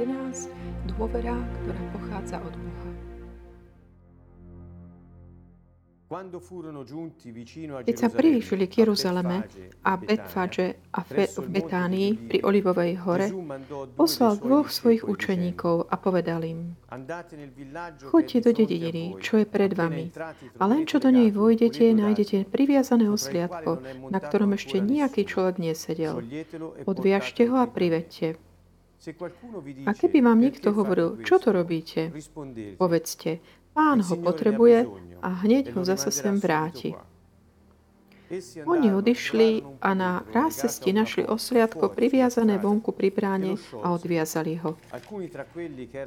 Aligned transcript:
11. 0.00 0.48
Dôvera, 0.96 1.36
ktorá 1.60 1.82
pochádza 1.92 2.40
od 2.40 2.56
Boha. 2.56 2.88
Keď 7.84 7.96
sa 8.00 8.10
privyšili 8.10 8.66
k 8.66 8.82
Jeruzaleme 8.82 9.46
a 9.86 9.92
Betfage 9.94 10.90
a 10.90 11.06
Fe, 11.06 11.30
v 11.30 11.46
Betánii 11.46 12.18
pri 12.18 12.42
Olivovej 12.42 12.98
hore, 13.06 13.30
poslal 13.94 14.40
dvoch 14.42 14.74
svojich 14.74 15.06
učeníkov 15.06 15.86
a 15.86 15.94
povedal 16.00 16.42
im, 16.42 16.74
choďte 18.10 18.42
do 18.42 18.50
dediny, 18.56 19.20
čo 19.22 19.38
je 19.38 19.46
pred 19.46 19.70
vami, 19.70 20.10
a 20.58 20.62
len 20.66 20.82
čo 20.82 20.98
do 20.98 21.14
nej 21.14 21.30
vojdete, 21.30 21.94
nájdete 21.94 22.50
priviazané 22.50 23.06
osliadko, 23.06 23.78
na 24.10 24.18
ktorom 24.18 24.58
ešte 24.58 24.82
nejaký 24.82 25.28
človek 25.28 25.62
nesedel. 25.62 26.26
Odviažte 26.90 27.46
ho 27.46 27.62
a 27.62 27.70
privedte. 27.70 28.34
A 29.88 29.92
keby 29.96 30.20
vám 30.20 30.44
niekto 30.44 30.76
hovoril, 30.76 31.24
čo 31.24 31.40
to 31.40 31.56
robíte, 31.56 32.12
povedzte, 32.76 33.40
pán 33.72 34.04
ho 34.04 34.14
potrebuje 34.20 34.84
a 35.24 35.28
hneď 35.40 35.72
ho 35.72 35.80
zase 35.88 36.12
sem 36.12 36.36
vráti. 36.36 36.92
Oni 38.62 38.94
odišli 38.94 39.82
a 39.82 39.90
na 39.90 40.22
rásesti 40.30 40.94
našli 40.94 41.26
osliadko 41.26 41.90
priviazané 41.90 42.62
vonku 42.62 42.94
pri 42.94 43.10
bráne 43.10 43.58
a 43.82 43.90
odviazali 43.90 44.54
ho. 44.62 44.78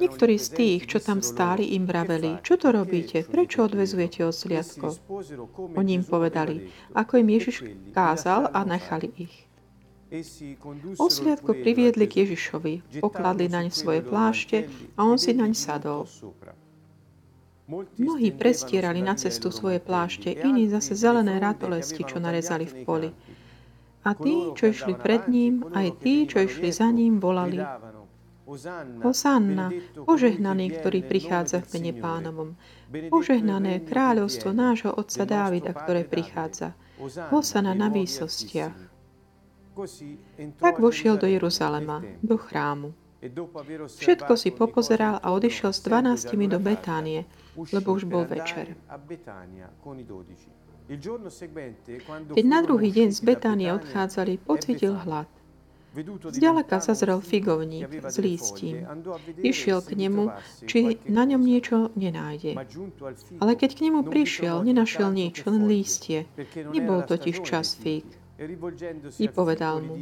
Niektorí 0.00 0.40
z 0.40 0.48
tých, 0.56 0.88
čo 0.88 1.04
tam 1.04 1.20
stáli, 1.20 1.76
im 1.76 1.84
vraveli, 1.84 2.40
čo 2.40 2.56
to 2.56 2.72
robíte, 2.72 3.28
prečo 3.28 3.68
odvezujete 3.68 4.24
osliadko? 4.24 4.96
Oni 5.76 6.00
im 6.00 6.04
povedali, 6.08 6.72
ako 6.96 7.20
im 7.20 7.28
Ježiš 7.28 7.56
kázal 7.92 8.48
a 8.56 8.64
nechali 8.64 9.12
ich. 9.20 9.43
Osliadko 11.00 11.50
priviedli 11.56 12.04
k 12.06 12.26
Ježišovi, 12.26 13.00
pokladli 13.00 13.48
naň 13.50 13.72
svoje 13.72 14.04
plášte 14.04 14.68
a 14.94 15.00
on 15.02 15.18
si 15.18 15.32
naň 15.32 15.52
sadol. 15.56 16.06
Mnohí 17.96 18.28
prestierali 18.36 19.00
na 19.00 19.16
cestu 19.16 19.48
svoje 19.48 19.80
plášte, 19.80 20.28
iní 20.28 20.68
zase 20.68 20.92
zelené 20.92 21.40
ratolesti, 21.40 22.04
čo 22.04 22.20
narezali 22.20 22.68
v 22.68 22.74
poli. 22.84 23.10
A 24.04 24.12
tí, 24.12 24.52
čo 24.52 24.68
išli 24.68 24.92
pred 24.92 25.24
ním, 25.32 25.64
aj 25.72 26.04
tí, 26.04 26.28
čo 26.28 26.44
išli 26.44 26.68
za 26.68 26.92
ním, 26.92 27.16
volali 27.16 27.64
Hosanna, 29.00 29.72
požehnaný, 30.04 30.76
ktorý 30.76 31.00
prichádza 31.08 31.64
v 31.64 31.80
mene 31.80 31.92
pánovom. 31.96 32.48
Požehnané 33.08 33.80
kráľovstvo 33.80 34.52
nášho 34.52 34.92
otca 34.92 35.24
Dávida, 35.24 35.72
ktoré 35.72 36.04
prichádza. 36.04 36.76
Hosanna 37.32 37.72
na 37.72 37.88
výsostiach. 37.88 38.93
Tak 40.58 40.78
vošiel 40.78 41.16
do 41.18 41.26
Jeruzalema, 41.26 42.02
do 42.22 42.36
chrámu. 42.38 42.94
Všetko 43.98 44.36
si 44.36 44.52
popozeral 44.52 45.16
a 45.24 45.32
odišiel 45.32 45.72
s 45.72 45.80
dvanáctimi 45.80 46.44
do 46.44 46.60
Betánie, 46.60 47.24
lebo 47.72 47.96
už 47.96 48.04
bol 48.04 48.28
večer. 48.28 48.76
Keď 52.36 52.44
na 52.44 52.60
druhý 52.60 52.92
deň 52.92 53.08
z 53.16 53.20
Betánie 53.24 53.72
odchádzali, 53.72 54.36
pocítil 54.44 55.00
hlad. 55.00 55.24
Zďaleka 56.28 56.82
zazrel 56.82 57.22
figovník 57.22 57.86
s 58.04 58.18
lístím. 58.18 58.82
Išiel 59.40 59.78
k 59.80 59.94
nemu, 59.94 60.28
či 60.66 60.98
na 61.06 61.22
ňom 61.24 61.38
niečo 61.38 61.94
nenájde. 61.94 62.58
Ale 63.38 63.52
keď 63.54 63.70
k 63.78 63.80
nemu 63.88 64.02
prišiel, 64.02 64.66
nenašiel 64.66 65.14
nič, 65.14 65.46
len 65.46 65.70
lístie. 65.70 66.26
Nebol 66.74 67.06
totiž 67.06 67.40
čas 67.46 67.78
fík. 67.78 68.04
I 69.18 69.26
povedal 69.30 69.78
mu, 69.80 69.94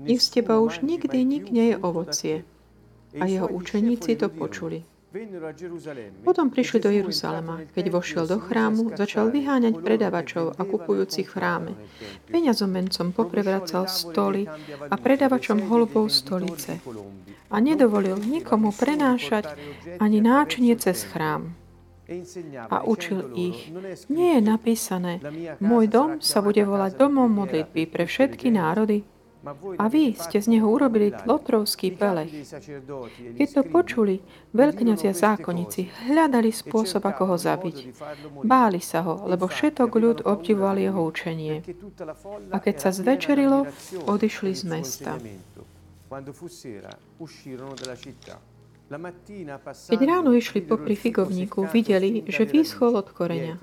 nech 0.00 0.20
z 0.22 0.28
teba 0.32 0.64
už 0.64 0.80
nikdy 0.80 1.18
nik 1.28 1.52
nie 1.52 1.74
je 1.74 1.76
ovocie. 1.76 2.36
A 3.20 3.26
jeho 3.28 3.50
učeníci 3.50 4.16
to 4.16 4.32
počuli. 4.32 4.86
Potom 6.22 6.54
prišli 6.54 6.78
do 6.78 6.90
Jeruzalema. 6.94 7.66
Keď 7.74 7.84
vošiel 7.90 8.24
do 8.30 8.38
chrámu, 8.38 8.94
začal 8.94 9.34
vyháňať 9.34 9.82
predavačov 9.82 10.54
a 10.54 10.62
kupujúcich 10.62 11.26
v 11.26 11.34
chráme. 11.34 11.72
Peňazomencom 12.30 13.10
poprevracal 13.10 13.90
stoly 13.90 14.46
a 14.86 14.94
predavačom 14.94 15.66
holubov 15.66 16.14
stolice. 16.14 16.78
A 17.50 17.56
nedovolil 17.58 18.22
nikomu 18.22 18.70
prenášať 18.70 19.50
ani 19.98 20.22
náčinie 20.22 20.78
cez 20.78 21.02
chrám. 21.02 21.58
A 22.70 22.82
učil 22.82 23.30
ich, 23.38 23.70
nie 24.10 24.34
je 24.34 24.42
napísané, 24.42 25.22
môj 25.62 25.86
dom 25.86 26.10
sa 26.18 26.42
bude 26.42 26.62
volať 26.66 26.98
domom 26.98 27.30
modlitby 27.30 27.86
pre 27.86 28.04
všetky 28.10 28.50
národy, 28.50 29.06
a 29.80 29.88
vy 29.88 30.12
ste 30.20 30.36
z 30.36 30.52
neho 30.52 30.68
urobili 30.68 31.16
tlotrovský 31.16 31.96
pelech. 31.96 32.44
Keď 33.40 33.48
to 33.48 33.62
počuli, 33.64 34.20
veľkňazia 34.52 35.16
zákonníci 35.16 36.12
hľadali 36.12 36.52
spôsob, 36.52 37.00
ako 37.00 37.22
ho 37.32 37.36
zabiť. 37.40 37.76
Báli 38.44 38.84
sa 38.84 39.00
ho, 39.00 39.24
lebo 39.24 39.48
všetok 39.48 39.90
ľud 39.96 40.18
obdivoval 40.28 40.76
jeho 40.76 41.00
učenie. 41.00 41.64
A 42.52 42.56
keď 42.60 42.74
sa 42.84 42.90
zvečerilo, 42.92 43.64
odišli 44.04 44.52
z 44.52 44.62
mesta. 44.68 45.16
Keď 48.90 50.00
ráno 50.02 50.34
išli 50.34 50.66
popri 50.66 50.98
figovníku, 50.98 51.70
videli, 51.70 52.26
že 52.26 52.42
vyschol 52.42 52.98
od 52.98 53.06
koreňa. 53.14 53.62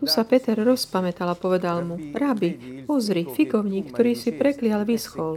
Tu 0.00 0.06
sa 0.08 0.24
Peter 0.24 0.56
rozpamätal 0.56 1.28
a 1.28 1.36
povedal 1.36 1.84
mu, 1.84 2.00
Rabi, 2.16 2.80
pozri, 2.88 3.28
figovník, 3.28 3.92
ktorý 3.92 4.16
si 4.16 4.32
preklial, 4.32 4.88
vyschol. 4.88 5.36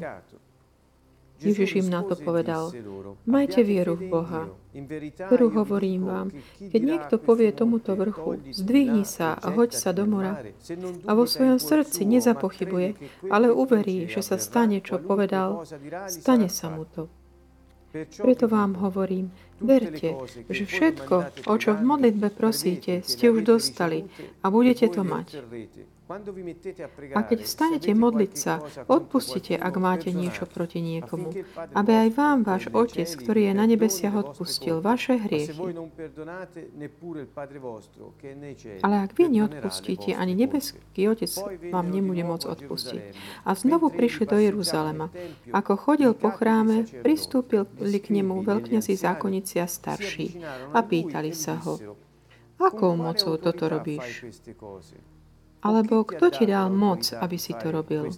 Ježiš 1.38 1.86
im 1.86 1.88
na 1.94 2.02
to 2.02 2.18
povedal, 2.18 2.74
majte 3.30 3.62
vieru 3.62 3.94
v 3.94 4.10
Boha. 4.10 4.50
Veru 5.30 5.54
hovorím 5.54 6.10
vám, 6.10 6.28
keď 6.58 6.82
niekto 6.82 7.16
povie 7.22 7.54
tomuto 7.54 7.94
vrchu, 7.94 8.42
zdvihni 8.50 9.06
sa 9.06 9.38
a 9.38 9.54
hoď 9.54 9.70
sa 9.74 9.94
do 9.94 10.10
mora 10.10 10.42
a 11.06 11.12
vo 11.14 11.30
svojom 11.30 11.62
srdci 11.62 12.10
nezapochybuje, 12.10 12.90
ale 13.30 13.54
uverí, 13.54 14.10
že 14.10 14.26
sa 14.26 14.42
stane, 14.42 14.82
čo 14.82 14.98
povedal, 14.98 15.62
stane 16.10 16.50
sa 16.50 16.74
mu 16.74 16.90
to. 16.90 17.06
Preto 18.06 18.46
vám 18.48 18.78
hovorím, 18.78 19.32
verte, 19.62 20.14
že 20.50 20.64
všetko, 20.66 21.16
o 21.50 21.56
čo 21.58 21.74
v 21.74 21.82
modlitbe 21.82 22.30
prosíte, 22.30 23.02
ste 23.02 23.34
už 23.34 23.42
dostali 23.42 24.06
a 24.44 24.54
budete 24.54 24.92
to 24.92 25.02
mať. 25.02 25.42
A 27.16 27.22
keď 27.28 27.40
stanete 27.44 27.92
modliť 27.92 28.32
sa, 28.32 28.64
odpustite, 28.88 29.60
ak 29.60 29.76
máte 29.76 30.16
niečo 30.16 30.48
proti 30.48 30.80
niekomu, 30.80 31.36
aby 31.76 31.92
aj 32.08 32.10
vám 32.16 32.38
váš 32.48 32.72
Otec, 32.72 33.12
ktorý 33.12 33.52
je 33.52 33.54
na 33.54 33.66
nebesiach, 33.68 34.16
odpustil 34.16 34.80
vaše 34.80 35.20
hriechy. 35.20 35.60
Ale 38.80 38.96
ak 39.04 39.12
vy 39.20 39.24
neodpustíte, 39.28 40.16
ani 40.16 40.34
nebeský 40.40 41.12
Otec 41.12 41.32
vám 41.76 41.92
nebude 41.92 42.24
môcť 42.24 42.48
odpustiť. 42.56 43.02
A 43.44 43.52
znovu 43.60 43.92
prišli 43.92 44.32
do 44.32 44.40
Jeruzalema. 44.40 45.12
Ako 45.52 45.76
chodil 45.76 46.16
po 46.16 46.32
chráme, 46.32 46.88
pristúpili 47.04 48.00
k 48.00 48.08
nemu 48.16 48.48
veľkňazí 48.48 48.96
zákonníci 48.96 49.60
a 49.60 49.68
starší 49.68 50.40
a 50.72 50.80
pýtali 50.80 51.36
sa 51.36 51.60
ho, 51.68 51.76
akou 52.64 52.96
mocou 52.96 53.36
toto 53.36 53.68
robíš? 53.68 54.24
Alebo 55.62 56.06
kto 56.06 56.30
ti 56.30 56.46
dal 56.46 56.70
moc, 56.70 57.10
aby 57.14 57.38
si 57.38 57.54
to 57.58 57.74
robil? 57.74 58.14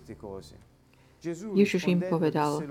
Ježiš 1.55 1.91
im 1.91 1.99
povedal, 2.03 2.63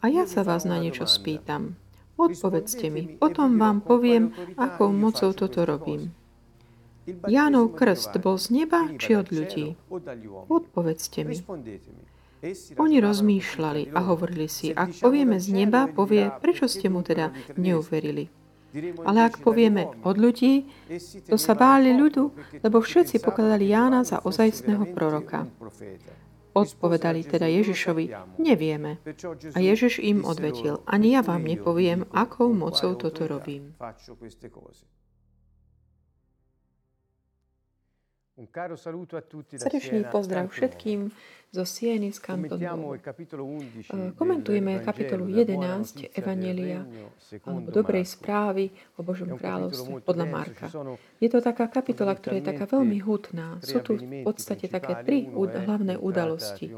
a 0.00 0.04
ja 0.08 0.24
sa 0.24 0.44
vás 0.44 0.64
na 0.64 0.80
niečo 0.80 1.04
spýtam. 1.04 1.76
Odpovedzte 2.20 2.92
mi, 2.92 3.16
potom 3.16 3.56
vám 3.56 3.80
poviem, 3.80 4.36
akou 4.60 4.92
mocou 4.92 5.32
toto 5.32 5.64
robím. 5.64 6.12
Jánov 7.08 7.72
krst 7.76 8.12
bol 8.20 8.36
z 8.36 8.52
neba 8.52 8.84
či 9.00 9.16
od 9.16 9.32
ľudí? 9.32 9.76
Odpovedzte 10.48 11.24
mi. 11.24 11.36
Oni 12.80 12.96
rozmýšľali 13.04 13.92
a 13.92 14.00
hovorili 14.08 14.48
si, 14.48 14.72
ak 14.72 15.00
povieme 15.04 15.36
z 15.36 15.48
neba, 15.52 15.84
povie, 15.88 16.32
prečo 16.40 16.64
ste 16.68 16.88
mu 16.88 17.04
teda 17.04 17.32
neuverili. 17.60 18.32
Ale 19.02 19.18
ak 19.26 19.42
povieme 19.42 19.90
od 20.06 20.16
ľudí, 20.16 20.70
to 21.26 21.34
sa 21.34 21.58
báli 21.58 21.90
ľudu, 21.90 22.30
lebo 22.62 22.78
všetci 22.78 23.18
pokladali 23.18 23.66
Jána 23.66 24.06
za 24.06 24.22
ozajstného 24.22 24.94
proroka. 24.94 25.50
Odpovedali 26.50 27.22
teda 27.22 27.46
Ježišovi, 27.46 28.10
nevieme. 28.42 28.98
A 29.54 29.58
Ježiš 29.62 30.02
im 30.02 30.26
odvetil, 30.26 30.82
ani 30.86 31.14
ja 31.14 31.22
vám 31.22 31.46
nepoviem, 31.46 32.06
akou 32.10 32.50
mocou 32.50 32.98
toto 32.98 33.26
robím. 33.26 33.74
Srdečný 39.52 40.08
pozdrav 40.08 40.48
všetkým 40.48 41.12
zo 41.50 41.66
Sieny 41.66 42.14
z 42.14 42.18
Kantonu. 42.22 42.94
Komentujeme 44.14 44.78
kapitolu 44.86 45.26
11 45.26 46.14
Evanelia 46.14 46.86
alebo 47.42 47.74
dobrej 47.74 48.06
správy 48.06 48.70
o 48.94 49.02
Božom 49.02 49.34
kráľovstve 49.34 50.06
podľa 50.06 50.26
Marka. 50.30 50.66
Je 51.18 51.26
to 51.26 51.42
taká 51.42 51.66
kapitola, 51.66 52.14
ktorá 52.14 52.38
je 52.38 52.46
taká 52.54 52.70
veľmi 52.70 53.02
hutná. 53.02 53.58
Sú 53.66 53.82
tu 53.82 53.98
v 53.98 54.22
podstate 54.22 54.70
také 54.70 55.02
tri 55.02 55.26
hlavné 55.26 55.98
udalosti. 55.98 56.70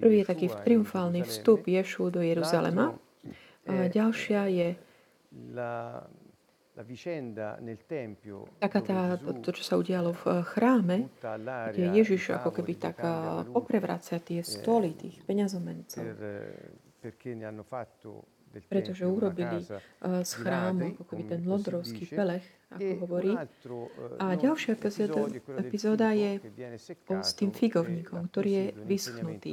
Prvý 0.00 0.24
je 0.24 0.26
taký 0.26 0.46
triumfálny 0.48 1.20
vstup 1.28 1.68
Ješu 1.68 2.08
do 2.08 2.24
Jeruzalema, 2.24 2.96
A 3.66 3.92
ďalšia 3.92 4.48
je 4.48 4.68
taká 8.60 8.80
tá, 8.84 9.16
to, 9.16 9.50
čo 9.56 9.64
sa 9.64 9.80
udialo 9.80 10.12
v 10.12 10.24
eh, 10.28 10.44
chráme, 10.44 10.96
kde 11.72 11.84
Ježiš 11.96 12.36
ako 12.36 12.52
keby 12.52 12.76
tak 12.76 13.00
eh, 13.00 13.48
poprevracia 13.48 14.20
tie 14.20 14.44
stoly 14.44 14.92
tých 14.92 15.24
peňazomencov. 15.24 16.04
Eh, 18.58 18.68
pretože 18.68 19.02
urobili 19.04 19.58
eh, 19.60 20.24
z 20.24 20.32
chrámu 20.34 20.96
ako 20.96 21.04
keby 21.04 21.22
ten 21.24 21.40
dice, 21.40 22.10
pelech, 22.10 22.46
ako 22.70 22.90
hovorí. 23.04 23.30
eh, 23.36 24.22
A 24.22 24.26
non 24.32 24.40
ďalšia 24.40 24.70
epizóda, 24.74 25.20
epizóda 25.56 26.08
je 26.12 26.30
o, 27.06 27.14
s 27.20 27.30
tým 27.32 27.50
figovníkom, 27.52 28.26
ktorý 28.28 28.50
je 28.50 28.64
vyschnutý. 28.84 29.52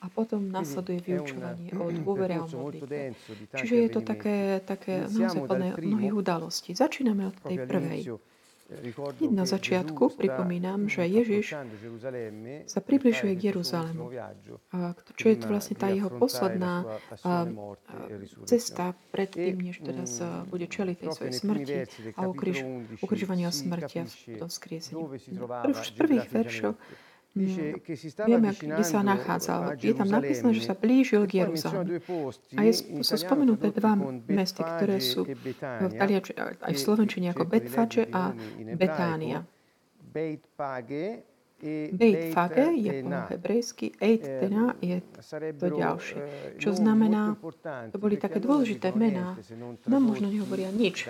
A 0.00 0.06
potom 0.08 0.52
nasleduje 0.52 1.00
vyučovanie 1.00 1.72
o 1.72 1.88
dôvere 1.88 2.36
a 2.36 2.44
modlitbe. 2.44 3.16
Čiže 3.56 3.74
je 3.74 3.88
to 3.88 4.00
také, 4.02 4.36
také 4.60 5.08
naozaj 5.08 5.48
plné 5.48 5.68
mnohých 5.74 6.14
udalostí. 6.14 6.76
Začíname 6.76 7.32
od 7.32 7.36
tej 7.40 7.58
prvej. 7.64 8.00
Hneď 8.64 9.28
na 9.28 9.44
začiatku 9.44 10.16
pripomínam, 10.16 10.88
že 10.88 11.04
Ježiš 11.04 11.52
sa 12.64 12.80
približuje 12.80 13.36
k 13.36 13.52
Jeruzalému. 13.52 14.08
čo 15.20 15.26
je 15.28 15.36
to 15.36 15.46
vlastne 15.52 15.76
tá 15.76 15.92
jeho 15.92 16.08
posledná 16.08 16.88
cesta 18.48 18.96
pred 19.12 19.28
E, 19.34 19.52
tým, 19.52 19.68
než 19.68 19.84
teda 19.84 20.08
sa 20.08 20.48
bude 20.48 20.64
čeliť 20.64 20.96
tej 20.96 21.10
svojej 21.12 21.34
smrti 21.36 21.74
a 22.16 22.20
ukriž, 22.24 22.56
capitolo 22.64 22.96
11 22.96 23.04
ukrižovaniu 23.04 23.48
smrti 23.52 23.96
a 24.00 24.04
capisce 24.08 24.32
potom 24.32 24.48
skriesení. 24.48 25.02
z 25.84 25.90
prvých 25.92 26.26
veršov 26.32 26.72
mm, 27.34 27.82
vieme, 28.26 28.50
kde 28.54 28.84
sa 28.86 29.02
nachádzal. 29.02 29.74
Je 29.82 29.94
tam 29.94 30.08
napísané, 30.08 30.54
že 30.54 30.62
sa 30.62 30.74
blížil 30.78 31.26
k 31.26 31.50
posti 32.06 32.54
A 32.54 32.62
je, 32.66 32.72
sú 33.02 33.14
spomenuté 33.18 33.74
dva 33.74 33.98
con 33.98 34.22
mesty, 34.30 34.62
ktoré 34.62 35.02
sú 35.02 35.26
v 35.26 35.92
talianči, 35.94 36.32
aj 36.38 36.72
v 36.72 36.80
slovenčine 36.80 37.34
ako 37.34 37.44
Betfage 37.50 38.06
a 38.14 38.30
Betánia. 38.78 39.42
e 40.14 41.33
Beit 41.92 42.36
Fage 42.36 42.76
je 42.76 42.92
po 43.00 43.08
hebrejsky, 43.32 43.86
Eit 43.96 44.20
Eh, 44.20 44.40
Tena 44.40 44.76
je 44.84 45.00
to 45.56 45.66
ďalšie. 45.72 46.20
eh, 46.20 46.60
Čo 46.60 46.70
nomi 46.70 46.80
znamená, 46.80 47.22
to 47.88 47.96
boli 47.96 48.16
také 48.20 48.38
dôležité 48.38 48.92
mená, 48.92 49.38
nám 49.88 50.02
možno 50.04 50.28
nehovoria 50.28 50.68
nič, 50.68 51.08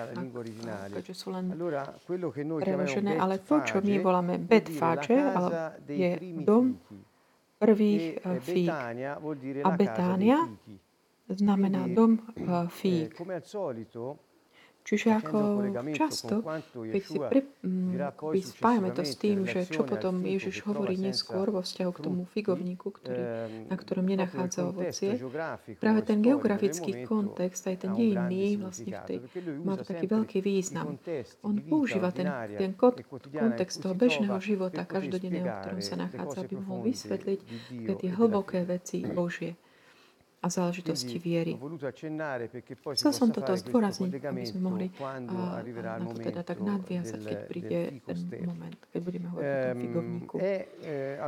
keďže 0.95 1.15
sú 1.15 1.35
len 1.35 1.51
preložené, 2.63 3.19
ale 3.19 3.43
to, 3.43 3.61
čo 3.67 3.83
my 3.83 3.95
voláme 3.99 4.35
casa 4.39 5.75
dei 5.83 5.99
je 5.99 6.13
dom 6.47 6.79
prvých 7.59 8.05
E 8.05 8.21
eh, 8.21 8.37
eh, 8.37 8.41
fík. 8.41 8.71
A 9.65 9.71
Betánia 9.73 10.39
znamená 11.29 11.89
dom 11.89 12.21
eh, 12.37 12.45
Eh, 12.45 12.69
fík. 12.69 13.17
Čiže 14.85 15.17
ako 15.17 15.39
často, 15.97 16.45
keď 16.77 17.03
si 17.09 17.17
pri, 17.17 17.41
dirà 17.65 18.13
mm, 18.13 18.37
spájame 18.37 18.93
to 18.93 19.01
s 19.01 19.17
tým, 19.17 19.49
že 19.49 19.65
čo 19.65 19.81
potom 19.81 20.21
Ježiš 20.21 20.61
hovorí 20.69 21.01
neskôr 21.01 21.49
vo 21.49 21.65
vzťahu 21.65 21.89
k 21.97 22.01
tomu 22.05 22.29
figovníku, 22.29 22.93
ktorý, 22.93 23.17
ehm, 23.17 23.73
na 23.73 23.77
ktorom 23.81 24.05
nenachádza 24.05 24.69
ovocie. 24.69 25.17
Práve 25.81 26.05
e 26.05 26.07
ten 26.07 26.21
geografický 26.21 27.09
kontext, 27.09 27.65
aj 27.65 27.89
ten 27.89 27.97
dejinný, 27.97 28.61
vlastne 28.61 28.93
v 28.93 29.03
tej, 29.09 29.19
má 29.65 29.81
to 29.81 29.89
taký 29.89 30.05
veľký 30.05 30.39
význam. 30.45 31.01
On 31.41 31.57
používa 31.65 32.13
ten, 32.13 32.29
ten 32.61 32.77
e 32.77 32.77
in 32.77 33.01
kontext 33.33 33.81
toho 33.81 33.97
bežného 33.97 34.37
života, 34.45 34.85
každodenného, 34.85 35.49
v 35.49 35.57
ktorom 35.65 35.81
sa 35.81 35.97
nachádza, 35.97 36.45
aby 36.45 36.61
mohol 36.61 36.93
vysvetliť 36.93 37.41
tie 37.73 38.11
e 38.13 38.15
hlboké 38.21 38.69
veci 38.69 39.01
Božie 39.01 39.57
a 40.45 40.47
záležitosti 40.53 41.17
viery. 41.17 41.57
Chcel 42.93 43.13
som 43.17 43.33
toto 43.33 43.57
zdôrazniť, 43.57 44.13
aby 44.21 44.45
sme 44.45 44.61
mohli 44.61 44.87
a, 45.01 45.65
il 45.65 45.73
na 45.81 46.05
to 46.05 46.21
teda 46.21 46.43
tak 46.45 46.61
nadviazať, 46.61 47.21
keď 47.25 47.39
príde 47.49 47.79
ten 48.05 48.19
moment, 48.45 48.77
keď 48.93 49.01
budeme 49.01 49.27
hovoriť 49.33 49.49
o 49.49 49.65
tom 49.65 49.81
figovníku. 49.81 50.37
a 51.17 51.27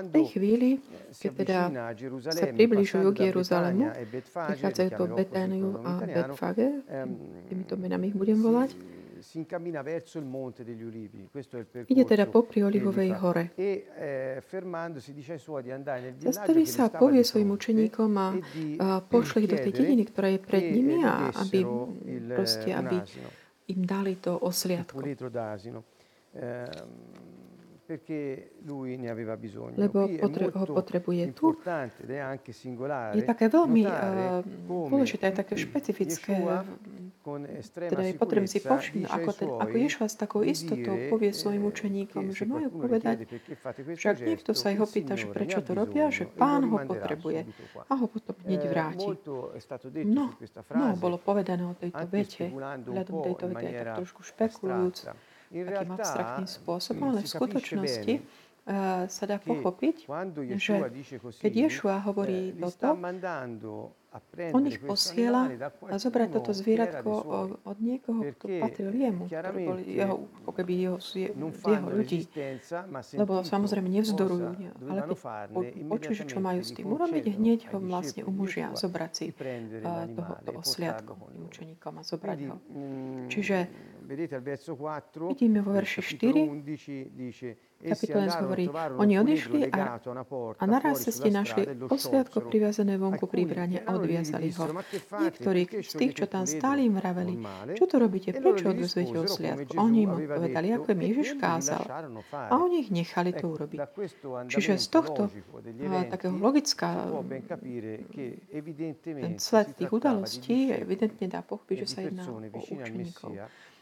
V 0.00 0.12
tej 0.16 0.26
chvíli, 0.32 0.70
keď 1.12 1.32
teda 1.36 1.58
a 1.68 2.32
sa 2.32 2.46
približujú 2.48 3.08
k 3.12 3.18
Jeruzalému, 3.28 3.84
prichádzajú 4.32 4.90
po 4.96 5.04
Betániu 5.12 5.68
a 5.84 6.00
Betfage, 6.08 6.68
týmito 7.52 7.76
menami 7.76 8.08
ich 8.08 8.16
budem 8.16 8.40
volať, 8.40 8.72
si, 9.20 9.28
si 9.28 9.38
incammina 9.38 9.82
verso 9.82 10.18
il 10.18 10.24
monte 10.24 10.64
degli 10.64 10.82
ulivi. 10.82 11.28
Questo 11.30 11.56
è 11.56 11.60
il 11.60 11.84
ide 11.86 12.04
teda 12.04 12.26
popri 12.26 12.62
Olivovej 12.62 13.10
hore. 13.20 13.52
Zastaví 16.18 16.66
sa, 16.66 16.88
stava 16.88 16.98
povie 16.98 17.24
svojim 17.24 17.50
učeníkom 17.50 18.16
a, 18.16 18.28
a 18.78 18.88
pošli 19.00 19.44
ich 19.44 19.50
do 19.50 19.56
tej 19.56 19.72
dediny, 19.72 20.02
ktorá 20.08 20.28
je 20.32 20.40
pred 20.40 20.64
nimi 20.72 21.04
a 21.04 21.30
aby, 21.30 21.60
proste, 22.34 22.72
aby 22.72 22.96
im 23.70 23.80
dali 23.86 24.16
to 24.18 24.34
osliadko. 24.36 24.98
Lebo 29.74 29.98
potre- 30.06 30.50
ho 30.50 30.66
potrebuje 30.68 31.22
tu. 31.32 31.56
Je 33.12 33.22
také 33.24 33.46
veľmi 33.48 33.82
dôležité, 34.68 35.32
také 35.32 35.54
špecifické. 35.56 36.38
Teda 37.20 38.00
je 38.02 38.16
potrebné 38.16 38.48
si 38.48 38.60
povšimnúť, 38.60 39.10
ako, 39.12 39.30
ten, 39.34 39.48
ako 39.52 39.76
Ješua 39.76 40.08
s 40.08 40.16
takou 40.16 40.40
istotou 40.40 40.96
povie 41.08 41.30
svojim 41.30 41.62
učeníkom, 41.62 42.32
že 42.32 42.44
majú 42.44 42.68
povedať, 42.80 43.28
questo 43.28 43.92
však 43.92 44.14
niekto 44.24 44.50
sa 44.52 44.72
ich 44.72 44.80
opýta, 44.80 45.14
že 45.14 45.28
prečo 45.28 45.60
to 45.60 45.72
robia, 45.74 46.08
že 46.08 46.24
pán 46.26 46.64
ho 46.64 46.80
potrebuje 46.80 47.44
a 47.84 47.92
ho 47.92 48.06
potom 48.06 48.34
hneď 48.42 48.62
vráti. 48.66 49.04
No, 50.06 50.32
no, 50.72 50.86
bolo 50.96 51.16
povedané 51.18 51.62
o 51.62 51.74
tejto 51.74 52.04
vete, 52.08 52.48
hľadom 52.48 53.14
tejto 53.22 53.44
vete 53.48 53.68
tak 53.74 53.98
trošku 53.98 54.20
špekulujúc 54.22 54.98
takým 55.50 55.90
abstraktným 55.98 56.48
spôsobom, 56.48 57.04
mm, 57.04 57.10
ale 57.10 57.20
v 57.20 57.28
skutočnosti 57.28 58.14
uh, 58.14 58.22
sa 59.10 59.24
dá 59.26 59.36
pochopiť, 59.42 60.06
že 60.56 60.74
keď 61.42 61.52
Ješua 61.66 61.96
hovorí 62.06 62.54
eh, 62.54 62.58
toto, 62.58 62.88
on 64.50 64.66
ich 64.66 64.82
posiela 64.82 65.46
a 65.86 65.94
zobrať 65.94 66.28
toto 66.34 66.50
zvieratko 66.50 67.10
od 67.62 67.78
niekoho, 67.78 68.26
kto 68.34 68.46
patril 68.58 68.90
jemu, 68.90 69.30
ktorý 69.30 69.58
bol 69.70 69.78
jeho, 69.86 70.14
ako 70.42 70.50
keby 70.50 70.72
jeho, 70.82 70.96
jeho 70.98 71.88
ľudí. 71.94 72.26
Lebo 73.14 73.46
samozrejme 73.46 73.86
nevzdorujú, 73.86 74.50
ale 74.90 75.00
keď 75.70 75.82
počujú, 75.86 76.22
čo 76.26 76.38
majú 76.42 76.60
s 76.66 76.74
tým 76.74 76.90
urobiť, 76.90 77.24
hneď 77.38 77.70
ho 77.70 77.78
vlastne 77.78 78.26
umožia 78.26 78.74
zobrať 78.74 79.10
si 79.14 79.26
uh, 79.30 80.10
toho, 80.10 80.32
toho 80.42 80.60
e 80.66 80.74
tým 80.74 81.06
loro. 81.06 81.46
učeníkom 81.46 81.92
a 81.94 82.02
zobrať 82.02 82.38
ho. 82.50 82.56
mm, 82.58 83.30
Čiže 83.30 83.56
vedete 84.10 84.34
al 84.34 84.42
verso 84.42 84.74
4 84.74 85.30
vidíme 85.30 85.62
vo 85.62 85.70
verši 85.70 86.02
capitolo 86.02 86.02
4, 86.02 86.42
11 86.66 87.14
dice 87.14 87.48
essi 87.80 88.06
kapitole 88.06 88.28
hovorí, 88.44 88.64
oni 89.00 89.14
odišli 89.18 89.72
a, 89.72 89.96
a 90.58 90.64
naraz 90.68 91.00
ceste 91.00 91.32
sulla 91.32 91.40
našli 91.40 91.62
sciolsero. 91.64 92.48
priviazené 92.52 92.94
vonku 93.00 93.24
pri 93.24 93.42
bráne 93.48 93.78
a 93.80 93.96
odviazali 93.96 94.52
ho. 94.52 94.64
Niektorí 95.16 95.62
z 95.80 95.92
tých, 95.96 96.12
čo 96.20 96.26
tam 96.28 96.44
stáli, 96.44 96.84
im 96.84 97.00
vraveli, 97.00 97.40
čo 97.72 97.88
to 97.88 97.96
robíte, 97.96 98.36
prečo 98.36 98.68
odvezujete? 98.68 99.16
Gesù 99.16 99.40
Oni 99.80 100.04
im 100.04 100.12
odpovedali, 100.12 100.68
detto 100.68 100.76
ako 100.76 100.88
im 100.92 101.00
Ježiš 101.08 101.28
kázal. 101.40 101.82
A 102.28 102.54
oni 102.60 102.84
ich 102.84 102.90
nechali 102.92 103.32
to 103.32 103.48
urobiť. 103.48 103.78
Čiže 104.52 104.76
z 104.76 104.86
tohto 104.92 105.32
a, 105.32 106.04
takého 106.04 106.36
evidentemente 108.52 109.40
sled 109.40 109.72
tých 109.72 109.88
udalostí 109.88 110.68
evidentne 110.68 111.26
dá 111.32 111.40
pochopiť, 111.40 111.76
že 111.80 111.86
sa 111.88 112.00
jedná 112.04 112.28
o 112.28 112.44
učeníkov. 112.60 113.32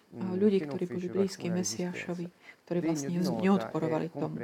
Mm, 0.08 0.40
ľudí, 0.40 0.58
ktorí 0.64 0.84
boli 0.88 1.06
blízki 1.12 1.52
resistenza. 1.52 2.32
ktorí 2.68 2.84
vlastne 2.84 3.16
è 3.16 3.24
neodporovali 3.24 4.12
tomu. 4.12 4.36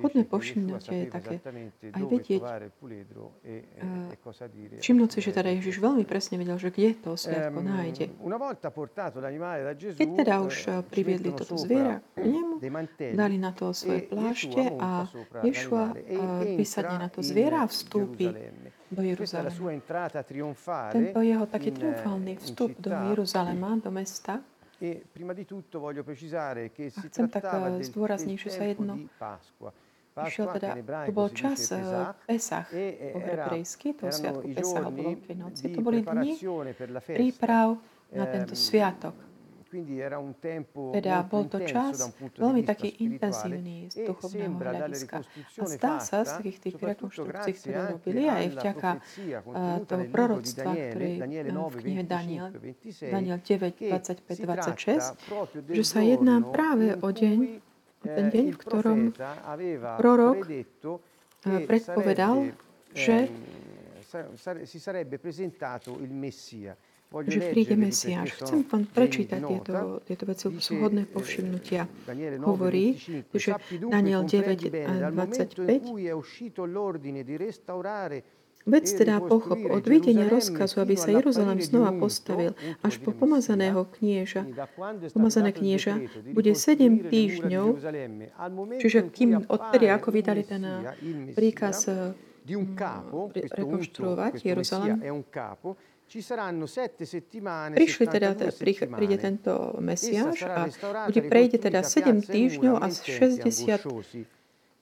Hodné 0.00 0.24
povšimnutie 0.24 0.96
je 0.96 1.06
také 1.12 1.36
aj 1.92 2.02
vedieť, 2.08 2.40
e, 2.40 2.72
e, 3.44 3.68
eh, 3.76 4.16
e 4.16 4.80
chi 4.80 4.92
že 4.96 5.30
teda 5.36 5.52
Ježiš 5.52 5.84
veľmi 5.84 6.08
presne 6.08 6.40
vedel, 6.40 6.56
že 6.56 6.72
kde 6.72 6.96
to 6.96 7.20
osliadko 7.20 7.60
nájde. 7.60 8.08
Ehm, 8.08 8.32
Gesù, 9.76 10.00
Keď 10.00 10.08
teda 10.16 10.34
už 10.40 10.56
eh, 10.56 10.72
eh, 10.72 10.80
ci 10.80 10.88
priviedli 10.88 11.30
toto 11.36 11.60
zviera 11.60 12.00
k 12.16 12.24
nemu, 12.24 12.56
dali 13.12 13.36
na 13.36 13.52
to 13.52 13.76
svoje 13.76 14.08
plášte 14.08 14.72
a 14.80 15.04
Ješua 15.44 15.92
l'animale 15.92 16.00
e 16.00 16.16
eh, 16.16 16.56
vysadne 16.56 16.96
na 16.96 17.12
to 17.12 17.20
zviera 17.20 17.60
a 17.60 17.68
vstúpi 17.68 18.32
do 18.88 19.04
Jeruzalema. 19.04 19.52
Tento 20.96 21.18
jeho 21.20 21.44
taký 21.44 21.76
triumfálny 21.76 22.40
vstup 22.40 22.72
do 22.80 22.88
Jeruzalema, 22.88 23.76
do 23.76 23.92
mesta, 23.92 24.40
e 24.80 25.00
chcem 27.08 27.26
tak, 27.28 27.44
eh, 27.48 27.82
zdôrazniť, 27.82 28.36
že 28.36 28.50
sa 28.52 28.64
jedno- 28.64 28.96
di 28.96 29.08
Pasqua. 29.16 29.72
išiel 30.16 30.48
teda, 30.56 30.72
to 31.04 31.12
bol 31.12 31.28
čas 31.28 31.60
eh, 31.72 31.80
Pesach 32.24 32.72
e 32.72 32.86
eh, 32.96 33.12
po 33.12 33.18
hebrejsky, 33.20 33.92
to 33.92 34.08
sviatku 34.08 34.48
Pesach 34.48 34.80
alebo 34.80 34.96
giorni 34.96 35.04
Veľkej 35.12 35.36
noci. 35.36 35.60
di 35.60 35.74
To 35.76 35.80
boli 35.84 36.00
dni 36.00 36.32
príprav 37.20 37.68
na 38.16 38.24
tento 38.24 38.54
Ehm, 38.56 38.64
sviatok. 38.64 39.14
Teda 40.94 41.26
bol 41.26 41.50
to 41.50 41.58
čas 41.66 41.98
veľmi 42.38 42.62
taký 42.62 43.02
intenzívny 43.02 43.90
z 43.90 44.06
duchovného 44.06 44.54
hľadiska. 44.54 45.26
A 45.58 45.64
zdá 45.66 45.98
sa 45.98 46.22
z 46.22 46.38
takých 46.38 46.58
tých 46.70 46.76
rekonštrukcií, 46.78 47.52
ktoré 47.58 47.78
robili 47.98 48.30
aj 48.30 48.44
vďaka 48.54 48.90
toho 49.90 50.04
proroctva, 50.06 50.70
ktoré 50.70 51.10
v 51.50 51.76
knihe 51.82 52.02
Daniel, 52.06 52.54
Daniel 53.10 53.38
9, 53.42 53.90
25, 53.90 54.46
26, 54.46 55.74
že 55.74 55.82
sa 55.82 56.00
jedná 56.06 56.38
práve 56.46 56.94
o 57.02 57.08
deň, 57.10 57.38
o 58.00 58.06
ten 58.06 58.26
deň, 58.30 58.46
v 58.54 58.58
ktorom 58.62 58.98
prorok 59.98 60.46
predpovedal, 61.42 62.54
že 62.94 63.28
si 64.62 64.78
sarebbe 64.78 65.18
presentato 65.18 65.98
il 65.98 66.14
Messia 66.14 66.78
že 67.26 67.40
príde 67.54 67.76
Mesiáš. 67.78 68.36
Chcem 68.42 68.66
vám 68.66 68.84
prečítať 68.90 69.40
tieto, 69.40 70.02
tieto 70.04 70.24
veci, 70.26 70.50
sú 70.58 70.72
hodné 70.82 71.06
povšimnutia. 71.06 71.86
Hovorí, 72.42 72.98
že 73.32 73.54
Daniel 73.78 74.26
9 74.26 74.66
a 74.84 75.10
25 75.10 75.64
Vec 78.66 78.90
teda 78.90 79.22
pochop 79.22 79.62
od 79.62 79.86
videnia 79.86 80.26
rozkazu, 80.26 80.82
aby 80.82 80.98
sa 80.98 81.14
Jeruzalém 81.14 81.62
znova 81.62 81.94
postavil, 81.94 82.50
až 82.82 82.98
po 82.98 83.14
pomazaného 83.14 83.86
knieža. 83.94 84.42
Pomazané 85.14 85.54
knieža 85.54 86.02
bude 86.34 86.50
7 86.50 87.06
týždňov, 87.06 87.78
čiže 88.82 89.06
kým 89.14 89.46
odtedy, 89.46 89.86
ako 89.86 90.10
vydali 90.10 90.42
ten 90.42 90.66
príkaz 91.38 91.86
rekonštruovať 93.54 94.34
Jeruzalém, 94.42 94.98
Prišli 97.74 98.04
teda, 98.06 98.30
príde 98.94 99.16
tento 99.18 99.74
Mesiáš 99.82 100.38
a 100.46 100.70
bude 101.10 101.22
prejde 101.26 101.58
teda 101.58 101.82
7 101.82 102.22
týždňov 102.22 102.74
a 102.78 102.86
60 102.94 104.36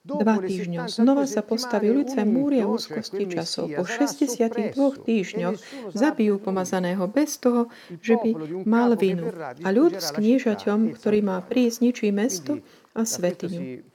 dva 0.04 0.36
týždňov. 0.36 0.84
Znova 0.92 1.24
sa 1.24 1.40
postaví 1.40 1.88
ulice 1.88 2.20
múry 2.28 2.60
a 2.60 2.68
úzkosti 2.68 3.24
časov. 3.24 3.72
Po 3.72 3.88
62 3.88 4.76
týždňoch 4.76 5.56
zabijú 5.96 6.36
pomazaného 6.44 7.08
bez 7.08 7.40
toho, 7.40 7.72
že 8.04 8.20
by 8.20 8.62
mal 8.68 8.92
vinu. 9.00 9.32
A 9.64 9.68
ľud 9.72 9.96
s 9.96 10.12
kniežaťom, 10.12 10.92
ktorý 11.00 11.24
má 11.24 11.40
prísť, 11.40 11.88
ničí 11.88 12.12
mesto 12.12 12.60
a 12.94 13.02
svetiňu. 13.02 13.90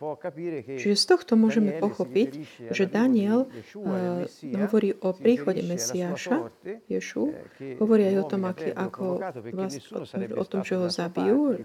Čiže 0.75 0.95
z 0.99 1.05
tohto 1.07 1.39
môžeme 1.39 1.79
pochopiť, 1.79 2.29
že 2.67 2.83
Daniel 2.83 3.47
uh, 3.47 4.27
hovorí 4.59 4.91
o 4.99 5.15
príchode 5.15 5.63
Mesiáša, 5.63 6.51
Ješu, 6.91 7.31
hovorí 7.79 8.11
aj 8.11 8.15
o 8.19 8.25
tom, 8.27 8.43
aký, 8.43 8.75
ako 8.75 9.23
vlastne, 9.55 10.27
o 10.35 10.43
tom, 10.43 10.67
že 10.67 10.75
ho 10.75 10.91
zabijú 10.91 11.63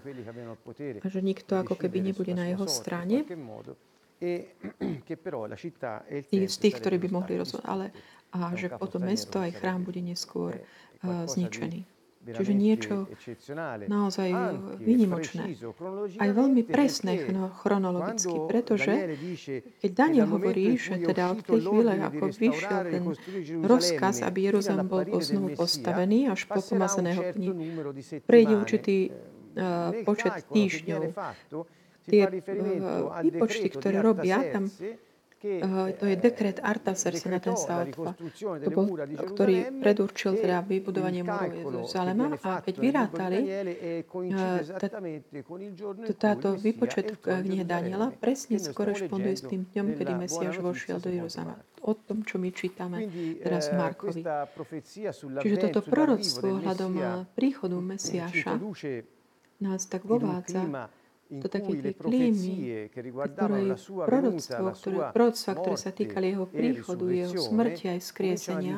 a 1.03 1.07
že 1.11 1.21
nikto 1.21 1.59
ako 1.59 1.75
keby 1.75 2.15
nebude 2.15 2.39
na 2.39 2.47
jeho 2.55 2.71
strane. 2.71 3.27
Z 6.55 6.57
tých, 6.63 6.75
ktorí 6.81 6.97
by 7.03 7.09
mohli 7.13 7.35
rozhodnúť, 7.37 7.67
ale 7.67 7.91
a 8.35 8.51
že 8.59 8.67
potom 8.71 9.07
mesto 9.07 9.39
aj 9.39 9.59
chrám 9.59 9.87
bude 9.87 10.03
neskôr 10.03 10.59
uh, 10.59 11.27
zničený. 11.27 11.94
Čiže 12.25 12.53
niečo 12.57 12.95
naozaj 13.85 14.29
výnimočné. 14.81 15.61
Aj 16.17 16.31
veľmi 16.33 16.63
presné 16.65 17.21
chronologicky, 17.61 18.37
pretože 18.49 18.93
keď 19.85 19.91
Daniel 19.93 20.33
hovorí, 20.33 20.81
že 20.81 21.05
teda 21.05 21.37
od 21.37 21.45
tej 21.45 21.61
chvíle, 21.61 21.93
ako 22.01 22.25
vyšiel 22.33 22.81
ten 22.89 23.05
rozkaz, 23.61 24.25
aby 24.25 24.49
Jeruzalém 24.49 24.89
bol 24.89 25.05
znovu 25.21 25.53
postavený 25.53 26.33
až 26.33 26.49
po 26.49 26.65
pomazaného 26.65 27.21
dní, 27.37 27.51
prejde 28.25 28.55
určitý 28.57 28.97
uh, 29.13 29.93
počet 30.09 30.49
týždňov. 30.49 31.03
tie 32.05 32.29
výpočty, 33.25 33.73
ktoré 33.73 34.05
robia, 34.05 34.45
tam 34.53 34.69
to 36.01 36.05
je 36.09 36.17
dekret 36.17 36.57
to 38.65 38.71
bol, 38.73 38.87
ktorý 39.37 39.57
predurčil 39.85 40.41
teda 40.41 40.65
vybudovanie 40.65 41.21
múru 41.21 41.53
Jeruzalema 41.53 42.33
a 42.41 42.65
keď 42.65 42.75
vyrátali 42.81 43.39
táto 46.17 46.57
výpočet 46.57 47.21
v 47.21 47.45
knihe 47.45 47.65
Daniela 47.69 48.09
presne 48.17 48.57
skorešponduje 48.57 49.35
s 49.37 49.45
tým 49.45 49.69
dňom, 49.69 49.87
kedy 50.01 50.13
Mesiáš 50.17 50.57
vošiel 50.65 50.99
do 51.05 51.13
Jeruzalema. 51.13 51.61
O 51.85 51.93
tom, 51.93 52.25
čo 52.25 52.41
my 52.41 52.49
čítame 52.49 53.05
teraz 53.45 53.69
v 53.69 53.77
Markovi. 53.77 54.25
Čiže 55.45 55.57
toto 55.69 55.85
proroctvo 55.85 56.57
ohľadom 56.57 56.93
príchodu 57.37 57.77
Mesiáša 57.77 58.57
nás 59.61 59.85
tak 59.85 60.09
vovádza 60.09 60.89
to 61.25 61.49
také 61.49 61.73
tie 61.81 61.93
klímy, 61.97 62.55
ktoré 62.93 63.75
proroctvo, 64.07 64.65
ktoré, 64.77 64.97
proroctva, 65.11 65.53
ktoré 65.57 65.77
sa 65.81 65.91
týkali 65.91 66.27
jeho 66.37 66.47
príchodu, 66.47 67.05
jeho 67.09 67.35
smrti 67.35 67.85
aj 67.97 68.01
skriesenia, 68.05 68.77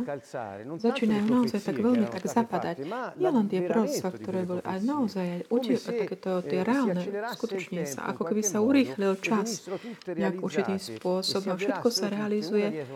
začínajú 0.78 1.24
naozaj 1.26 1.60
tak 1.60 1.76
veľmi 1.76 2.06
tak 2.06 2.24
zapadať. 2.24 2.76
Nie 3.18 3.30
len 3.34 3.46
tie 3.50 3.60
proroctva, 3.66 4.08
ktoré 4.14 4.40
boli, 4.46 4.62
ale 4.62 4.80
naozaj 4.86 5.26
aj 5.26 5.42
takéto 5.84 6.30
tie 6.46 6.60
reálne 6.62 7.02
skutočne 7.34 7.82
sa, 7.84 8.14
ako 8.14 8.22
keby 8.30 8.42
sa 8.46 8.58
urýchlil 8.62 9.18
čas 9.18 9.66
nejak 10.06 10.38
určitým 10.38 10.78
spôsobom. 10.78 11.58
Všetko 11.58 11.88
sa 11.90 12.06
realizuje 12.08 12.86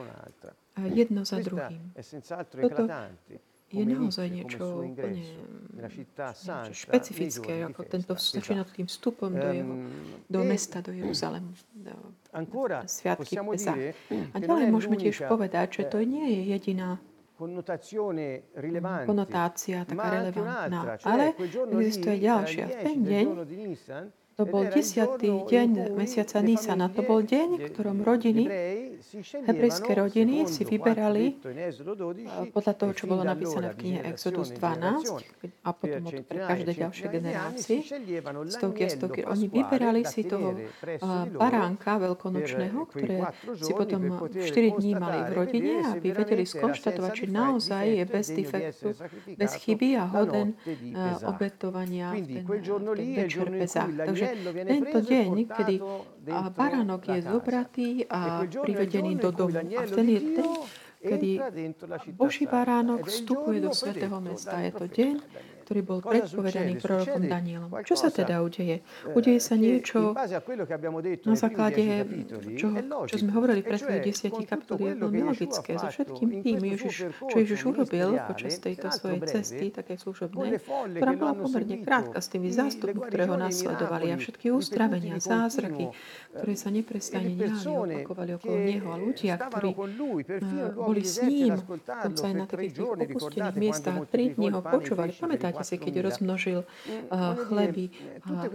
jedno 0.95 1.27
za 1.27 1.43
druhým. 1.43 1.93
Toto 2.55 2.83
je 3.71 3.85
naozaj 3.87 4.27
niečo 4.35 4.83
úplne 4.83 5.23
niečo 5.79 6.75
špecifické, 6.75 7.65
ako 7.65 7.81
tento 7.87 8.13
začína 8.19 8.67
tým 8.67 8.91
vstupom 8.91 9.31
do, 9.31 9.49
jeho, 9.49 9.75
do 10.27 10.41
mesta, 10.45 10.83
do 10.83 10.91
Jeruzalemu, 10.91 11.55
do 11.79 11.95
sviatky 12.85 13.39
Pesa. 13.39 13.75
A 14.35 14.37
ďalej 14.43 14.67
môžeme 14.75 14.99
tiež 14.99 15.25
povedať, 15.31 15.81
že 15.81 15.83
to 15.87 16.03
nie 16.03 16.27
je 16.35 16.41
jediná 16.51 16.99
konotácia 19.09 19.89
taká 19.89 20.09
relevantná, 20.13 21.01
ale 21.09 21.33
existuje 21.81 22.21
ďalšia. 22.21 22.65
V 22.69 22.77
ten 22.85 22.99
deň 23.01 23.25
to 24.41 24.49
bol 24.49 24.65
desiatý 24.65 25.45
deň 25.45 25.93
mesiaca 25.93 26.41
Nisana. 26.41 26.89
To 26.97 27.05
bol 27.05 27.21
deň, 27.21 27.61
v 27.61 27.65
ktorom 27.77 28.01
rodiny, 28.01 28.45
hebrejské 29.45 29.93
rodiny 29.93 30.49
si 30.49 30.65
vyberali 30.65 31.37
podľa 32.49 32.73
toho, 32.73 32.93
čo 32.97 33.05
bolo 33.05 33.21
napísané 33.21 33.77
v 33.77 33.77
knihe 33.77 34.01
Exodus 34.09 34.57
12 34.57 35.61
a 35.61 35.71
potom 35.77 36.09
od 36.09 36.25
pre 36.25 36.41
každé 36.41 36.73
ďalšie 36.73 37.07
generácie, 37.13 37.85
stovky 38.49 38.81
a 38.87 38.89
stovky. 38.89 39.21
Oni 39.29 39.53
vyberali 39.53 40.09
si 40.09 40.25
toho 40.25 40.57
baránka 41.37 42.01
veľkonočného, 42.01 42.81
ktoré 42.89 43.37
si 43.61 43.73
potom 43.77 44.25
4 44.33 44.41
dní 44.81 44.97
mali 44.97 45.21
v 45.29 45.33
rodine, 45.37 45.75
aby 45.85 46.17
vedeli 46.17 46.49
skonštatovať, 46.49 47.13
či 47.13 47.25
naozaj 47.29 47.85
je 47.93 48.05
bez 48.09 48.27
defektu, 48.33 48.89
bez 49.37 49.53
chyby 49.61 50.01
a 50.01 50.09
hoden 50.09 50.57
obetovania 51.29 52.17
v 52.17 52.25
ten, 52.25 52.45
v 52.49 52.89
ten 52.97 53.11
večer. 53.21 53.47
Takže 53.91 54.27
tento 54.67 54.99
deň, 55.05 55.29
kedy 55.47 55.75
baránok 56.55 57.03
je 57.09 57.19
zobratý 57.23 57.89
a 58.09 58.45
privedený 58.47 59.19
do 59.19 59.31
domu. 59.31 59.59
A 59.59 59.83
v 59.87 59.91
ten 59.91 60.07
je 60.09 60.21
ten, 60.21 60.49
kedy 61.01 61.31
Boží 62.13 62.45
baránok 62.45 63.09
vstupuje 63.09 63.61
do 63.61 63.73
svätého 63.73 64.21
mesta. 64.21 64.61
Je 64.61 64.73
to 64.73 64.87
deň, 64.87 65.15
ktorý 65.71 65.87
bol 65.87 66.03
predpovedaný 66.03 66.83
prorokom 66.83 67.23
Danielom. 67.31 67.71
Čo 67.87 67.95
sa 67.95 68.11
teda 68.11 68.43
udeje? 68.43 68.83
Udeje 69.15 69.39
sa 69.39 69.55
niečo 69.55 70.19
na 70.19 71.37
základe, 71.39 72.03
čo, 72.59 72.75
čo 73.07 73.15
sme 73.15 73.31
hovorili 73.31 73.63
pred 73.63 73.79
tých 73.79 74.03
desiatich 74.03 74.51
kapitol, 74.51 74.83
je 74.83 74.99
veľmi 74.99 75.31
logické. 75.31 75.79
So 75.79 75.87
všetkým 75.87 76.43
tým, 76.43 76.59
Ježiš, 76.75 77.15
čo 77.15 77.37
Ježiš 77.39 77.71
urobil 77.71 78.19
počas 78.27 78.59
tejto 78.59 78.91
svojej 78.91 79.23
cesty, 79.31 79.71
také 79.71 79.95
služobnej, 79.95 80.59
ktorá 80.99 81.13
bola 81.15 81.39
pomerne 81.39 81.87
krátka 81.87 82.19
s 82.19 82.27
tými 82.35 82.51
zástupmi, 82.51 83.07
ktoré 83.07 83.31
ho 83.31 83.39
nasledovali 83.39 84.11
a 84.11 84.19
všetky 84.19 84.51
uzdravenia, 84.51 85.23
zázraky, 85.23 85.95
ktoré 86.35 86.59
sa 86.59 86.75
neprestane 86.75 87.31
diali, 87.31 88.03
opakovali 88.03 88.31
okolo 88.43 88.57
neho 88.59 88.89
a 88.91 88.99
ľudia, 88.99 89.39
ktorí 89.39 89.71
boli 90.75 91.07
s 91.07 91.23
ním, 91.23 91.63
dokonca 91.63 92.27
aj 92.27 92.35
na 92.35 92.47
takých 92.51 92.75
opustených 92.83 93.55
miestach, 93.55 94.03
tri 94.11 94.35
dní 94.35 94.51
ho 94.51 94.59
počúvali. 94.67 95.15
Pamätáte 95.15 95.60
si, 95.63 95.77
keď 95.77 96.11
rozmnožil 96.11 96.65
uh, 96.65 97.37
chleby 97.49 97.93
a 98.27 98.47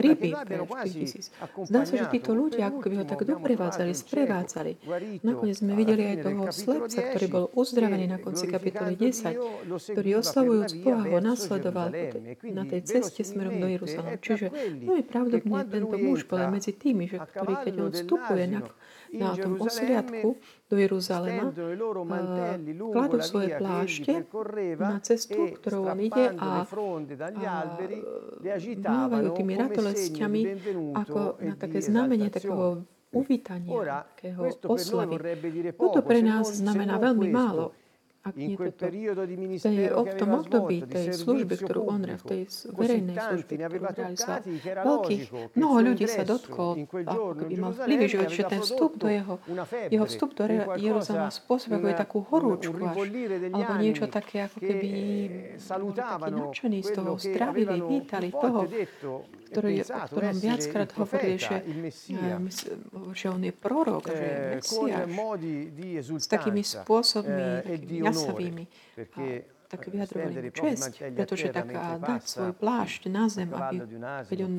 ryby 0.00 0.30
pre 0.32 0.56
4 0.66 0.94
tisíc. 0.94 1.30
Zdá 1.66 1.86
sa, 1.86 1.94
že 1.94 2.06
títo 2.10 2.32
ľudia 2.32 2.70
ako 2.70 2.78
keby 2.84 2.96
ho 3.02 3.06
tak 3.06 3.22
doprevádzali, 3.26 3.92
sprevádzali. 3.92 4.72
Nakoniec 5.22 5.56
sme 5.60 5.72
videli 5.78 6.02
aj 6.14 6.16
toho 6.26 6.42
slepca, 6.50 7.00
ktorý 7.00 7.26
bol 7.30 7.44
uzdravený 7.54 8.06
na 8.10 8.18
konci 8.18 8.46
kapitoly 8.50 8.94
10, 8.98 9.66
ktorý 9.94 10.10
oslavujúc 10.20 10.70
Boha 10.80 11.02
ho 11.04 11.18
nasledoval 11.20 11.88
na 12.44 12.64
tej 12.66 12.80
ceste 12.84 13.22
smerom 13.22 13.58
do 13.60 13.68
Jeruzalema. 13.68 14.18
Čiže 14.20 14.46
veľmi 14.84 15.04
pravdobne 15.06 15.64
tento 15.68 15.96
muž 15.96 16.26
bol 16.28 16.40
medzi 16.50 16.72
tými, 16.74 17.08
že, 17.08 17.18
ktorý 17.20 17.54
keď 17.64 17.74
on 17.80 17.90
vstupuje 17.92 18.44
na 18.50 18.60
na 19.14 19.34
tom 19.38 19.58
osliadku 19.58 20.38
do 20.68 20.76
Jeruzalema, 20.76 21.54
kladú 22.90 23.18
svoje 23.22 23.54
plášte 23.56 24.12
na 24.78 24.98
cestu, 25.00 25.54
ktorou 25.58 25.94
on 25.94 26.00
ide 26.02 26.34
a, 26.34 26.66
a 26.66 28.54
mávajú 28.84 29.28
tými 29.38 29.54
ratolestiami 29.54 30.40
ako 30.98 31.20
na 31.38 31.54
také 31.54 31.78
znamenie 31.78 32.28
takého 32.30 32.82
uvítania, 33.14 34.02
takého 34.18 34.40
oslavy. 34.66 35.16
Toto 35.78 36.02
pre 36.02 36.20
nás 36.20 36.50
znamená 36.58 36.98
veľmi 36.98 37.30
málo 37.30 37.83
toto, 38.32 38.88
tej, 39.60 39.76
v 39.92 40.14
tom 40.16 40.30
období 40.40 40.76
tej 40.88 41.06
služby, 41.12 41.54
ktorú 41.60 41.80
on 41.84 42.00
v 42.04 42.24
tej 42.24 42.40
verejnej 42.72 43.16
služby, 43.20 43.52
ktorú 43.60 43.84
realizoval, 43.84 44.40
veľkých, 44.64 45.22
mnoho 45.52 45.76
ľudí 45.84 46.06
sa 46.08 46.22
dotkol, 46.24 46.88
ako 46.88 47.34
keby 47.36 47.54
mal 47.60 47.72
vplyvy, 47.76 48.04
že, 48.08 48.18
že 48.32 48.42
ten 48.48 48.60
vstup 48.64 48.96
do 48.96 49.08
jeho, 49.12 49.34
jeho 49.92 50.06
vstup 50.08 50.30
do 50.32 50.44
Jeruzalema 50.80 51.28
spôsobuje 51.28 51.92
takú 51.92 52.24
horúčku 52.24 52.80
až, 52.80 52.96
alebo 53.52 53.72
niečo 53.76 54.06
také, 54.08 54.48
ako 54.48 54.58
keby 54.60 54.88
boli 55.58 55.92
takí 55.92 56.30
nadšení 56.32 56.78
z 56.80 56.90
toho, 56.96 57.12
zdravili, 57.20 57.76
vítali 57.84 58.28
toho, 58.32 58.64
ktorý, 59.54 59.86
o 59.86 60.00
ktorom 60.10 60.34
viackrát 60.42 60.90
hovorili, 60.98 61.38
že, 61.38 61.62
že 63.14 63.26
on 63.30 63.40
je 63.46 63.54
prorok, 63.54 64.10
že 64.10 64.26
je 64.26 64.34
Mesiáš, 64.58 65.06
s 66.18 66.26
takými 66.26 66.66
spôsobmi, 66.66 67.62
takými 67.62 68.02
jasavými 68.02 68.64
také 69.68 69.88
vyjadrovali 69.90 70.50
čest, 70.52 71.00
pretože 71.00 71.50
tak 71.50 71.68
dať 72.00 72.22
svoj 72.24 72.52
plášť 72.56 73.00
na 73.10 73.24
zem, 73.28 73.50
aby, 73.50 73.76
keď 74.28 74.38
on 74.44 74.54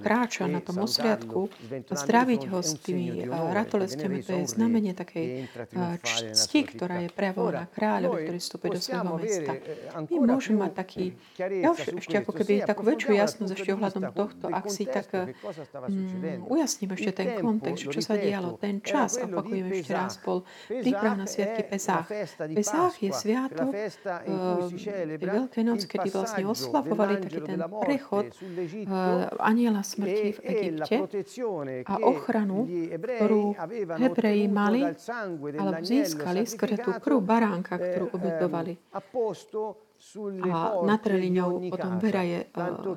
kráča 0.00 0.44
na 0.48 0.60
tom 0.60 0.82
osriadku, 0.84 1.48
zdraviť 1.90 2.42
ho 2.50 2.58
s 2.60 2.78
tými 2.80 3.26
ratolestiami, 3.28 4.24
to 4.24 4.32
je 4.40 4.44
znamenie 4.48 4.92
takej 4.96 5.48
cti, 6.32 6.60
ktorá 6.64 7.04
je 7.04 7.08
prejavovaná 7.12 7.68
kráľovi, 7.72 8.28
ktorý 8.28 8.38
vstúpi 8.40 8.68
do 8.72 8.80
svojho 8.80 9.16
mesta. 9.18 9.52
My 10.10 10.16
môžeme 10.24 10.68
mať 10.68 10.72
taký, 10.74 11.04
ja 11.38 11.68
už 11.72 12.00
ešte 12.00 12.14
ako 12.20 12.32
keby 12.32 12.66
takú 12.66 12.82
väčšiu 12.84 13.12
jasnosť 13.16 13.52
ešte 13.54 13.70
ohľadom 13.74 14.04
tohto, 14.12 14.44
ak 14.50 14.64
si 14.70 14.84
tak 14.88 15.08
mm, 15.12 16.46
ujasním 16.48 16.90
ešte 16.94 17.10
ten 17.12 17.28
kontext, 17.40 17.90
čo 17.90 18.00
sa 18.00 18.14
dialo, 18.18 18.56
ten 18.58 18.80
čas, 18.80 19.20
opakujem 19.20 19.66
ešte 19.70 19.92
raz, 19.92 20.18
bol 20.20 20.46
príprav 20.68 21.14
na 21.18 21.26
sviatky 21.26 21.62
Pesách. 21.64 22.06
Pesách 22.54 22.94
je 23.00 23.10
sviatok, 23.10 23.72
Veľké 25.18 25.60
noc, 25.64 25.80
kedy 25.88 26.08
vlastne 26.12 26.44
oslavovali 26.46 27.14
taký 27.24 27.40
ten 27.42 27.60
prechod 27.60 28.26
ehm, 28.30 28.86
aniela 29.40 29.82
smrti 29.82 30.28
v 30.36 30.40
Egypte 30.44 30.96
a 31.88 31.94
ochranu, 32.04 32.68
ktorú 32.68 33.56
Hebreji 33.98 34.46
mali 34.46 34.84
alebo 35.58 35.82
získali 35.82 36.44
skrze 36.44 36.76
tú 36.84 36.90
krv 37.00 37.18
baránka, 37.24 37.80
ktorú 37.80 38.06
ehm, 38.10 38.16
obetovali 38.16 38.72
a 40.46 40.58
natreli 40.86 41.28
ňou 41.32 41.70
potom 41.74 41.98
veraje 41.98 42.46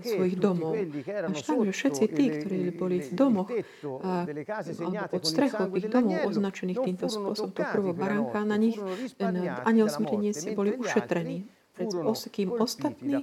svojich 0.06 0.36
domov. 0.38 0.78
Až 1.08 1.40
tak, 1.42 1.58
že 1.66 1.74
všetci 1.74 2.04
tí, 2.14 2.26
ktorí 2.30 2.60
boli 2.78 2.98
v 3.02 3.12
domoch 3.16 3.50
alebo 3.50 5.04
pod 5.10 5.24
strechou 5.26 5.66
tých 5.72 5.88
domov 5.90 6.30
označených 6.30 6.80
týmto 6.84 7.08
spôsobom, 7.10 7.52
to 7.52 7.64
prvo 7.66 7.92
baránka, 7.98 8.46
na 8.46 8.58
nich 8.60 8.78
ten 9.18 9.50
aniel 9.66 9.90
smrteniec 9.90 10.38
boli 10.54 10.78
ušetrení 10.78 11.50
pred 11.78 11.94
kým 12.34 12.50
ostatní 12.58 13.22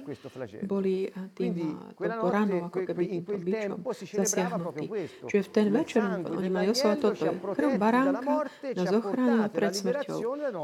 boli 0.63 1.11
tým 1.35 1.75
touto 1.99 2.27
ranou, 2.31 2.71
ako 2.71 2.79
keby 2.87 3.03
týmto 3.19 3.35
bičom 3.35 3.79
zasiahnutí. 3.99 4.87
Čiže 5.27 5.43
v 5.43 5.49
ten 5.51 5.67
večer 5.75 6.01
oni 6.23 6.47
mali 6.47 6.71
oslovať 6.71 6.97
toto 7.03 7.27
krv 7.51 7.71
baránka 7.75 8.47
na 8.71 8.83
zachránenie 8.87 9.51
pred 9.51 9.73
smrťou 9.75 10.19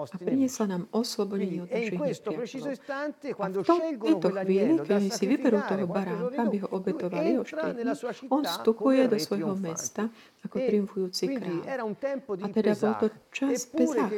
a 0.07 0.15
priniesla 0.15 0.65
nám 0.71 0.83
oslobodenie 0.95 1.67
od 1.67 1.69
našich 1.69 2.00
nepriateľov. 2.00 2.79
A 3.36 3.48
v 3.51 4.00
tejto 4.00 4.27
chvíli, 4.31 4.74
keď 4.79 4.91
oni 4.95 5.10
si 5.12 5.25
vyberú 5.27 5.60
toho 5.67 5.86
baránka, 5.89 6.39
aby 6.48 6.57
ho 6.63 6.68
obetovali 6.72 7.35
o 7.35 7.44
4 7.44 7.75
dní, 7.75 7.92
on 8.31 8.44
vstupuje 8.48 9.01
do 9.11 9.18
svojho 9.20 9.53
mesta 9.59 10.07
ako 10.46 10.55
triumfujúci 10.57 11.24
král. 11.37 11.61
A 12.42 12.48
teda 12.53 12.74
bol 12.77 12.94
to 13.01 13.07
čas 13.33 13.66
Pezach. 13.68 14.09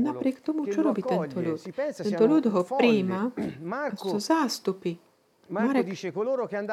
Napriek 0.00 0.40
tomu, 0.40 0.64
čo 0.68 0.80
robí 0.80 1.04
tento 1.04 1.36
ľud? 1.40 1.60
Tento 1.96 2.24
ľud 2.24 2.31
ho 2.40 2.62
príjma, 2.64 3.34
sú 3.98 4.16
zástupy. 4.16 4.96
Marek 5.52 5.84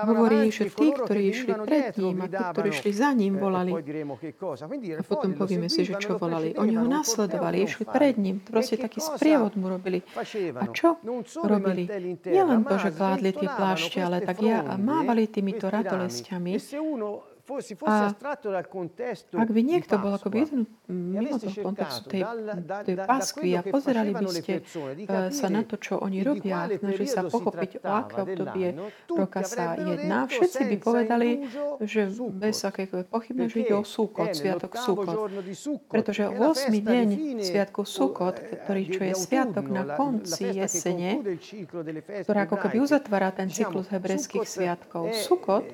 hovorí, 0.08 0.56
že 0.56 0.72
tí, 0.72 0.96
ktorí 0.96 1.36
išli 1.36 1.52
pred 1.68 2.00
ním 2.00 2.24
a 2.24 2.28
tí, 2.32 2.40
ktorí 2.40 2.68
išli 2.72 2.92
za 2.96 3.12
ním, 3.12 3.36
volali. 3.36 3.76
A 3.76 5.04
potom 5.04 5.36
povieme 5.36 5.68
si, 5.68 5.84
že 5.84 6.00
čo 6.00 6.16
volali. 6.16 6.56
Oni 6.56 6.80
ho 6.80 6.88
nasledovali, 6.88 7.68
išli 7.68 7.84
pred 7.84 8.16
ním. 8.16 8.40
Proste 8.40 8.80
taký 8.80 9.04
sprievod 9.04 9.60
mu 9.60 9.68
robili. 9.68 10.00
A 10.56 10.66
čo 10.72 10.96
robili? 11.44 11.92
Nielen 12.24 12.64
to, 12.64 12.76
že 12.80 12.90
kládli 12.96 13.36
tie 13.36 13.50
plášte, 13.52 14.00
ale 14.00 14.24
tak 14.24 14.40
ja 14.40 14.64
mávali 14.80 15.28
týmito 15.28 15.68
ratolestiami 15.68 16.56
a 17.90 18.14
ak 19.34 19.50
by 19.50 19.62
niekto 19.66 19.98
bol 19.98 20.14
ako 20.14 20.30
vyhnut 20.30 20.70
mimo 20.90 21.38
toho 21.42 21.56
kontextu 21.66 22.08
tej, 22.10 22.24
tej 22.86 22.96
paskvy 23.02 23.50
a 23.58 23.62
pozerali 23.66 24.12
by 24.14 24.26
ste 24.30 24.54
eh, 24.62 25.30
sa 25.34 25.48
na 25.50 25.66
to, 25.66 25.82
čo 25.82 25.98
oni 25.98 26.22
robia, 26.22 26.70
snažili 26.70 27.10
sa 27.10 27.26
pochopiť, 27.26 27.82
o 27.82 27.90
aké 27.90 28.16
obdobie 28.22 28.68
roka 29.10 29.42
sa 29.46 29.78
jedná, 29.78 30.30
všetci 30.30 30.62
by 30.66 30.76
povedali, 30.78 31.30
že 31.82 32.10
bez 32.34 32.62
akékoľvek 32.66 33.08
pochybne, 33.10 33.46
že 33.50 33.58
ide 33.66 33.74
o 33.78 33.86
Súkot, 33.86 34.34
Sviatok 34.34 34.78
Súkot. 34.78 35.18
Pretože 35.90 36.30
8. 36.30 36.70
deň 36.70 37.08
Sviatku 37.42 37.82
Súkot, 37.86 38.38
ktorý 38.38 38.82
čo 38.90 39.02
je 39.10 39.14
Sviatok 39.18 39.66
na 39.70 39.98
konci 39.98 40.54
jesene, 40.54 41.22
ktorá 42.26 42.46
ako 42.46 42.58
keby 42.62 42.78
uzatvára 42.82 43.34
ten 43.34 43.50
cyklus 43.50 43.90
hebrejských 43.90 44.46
sviatkov. 44.46 45.14
Súkot 45.14 45.66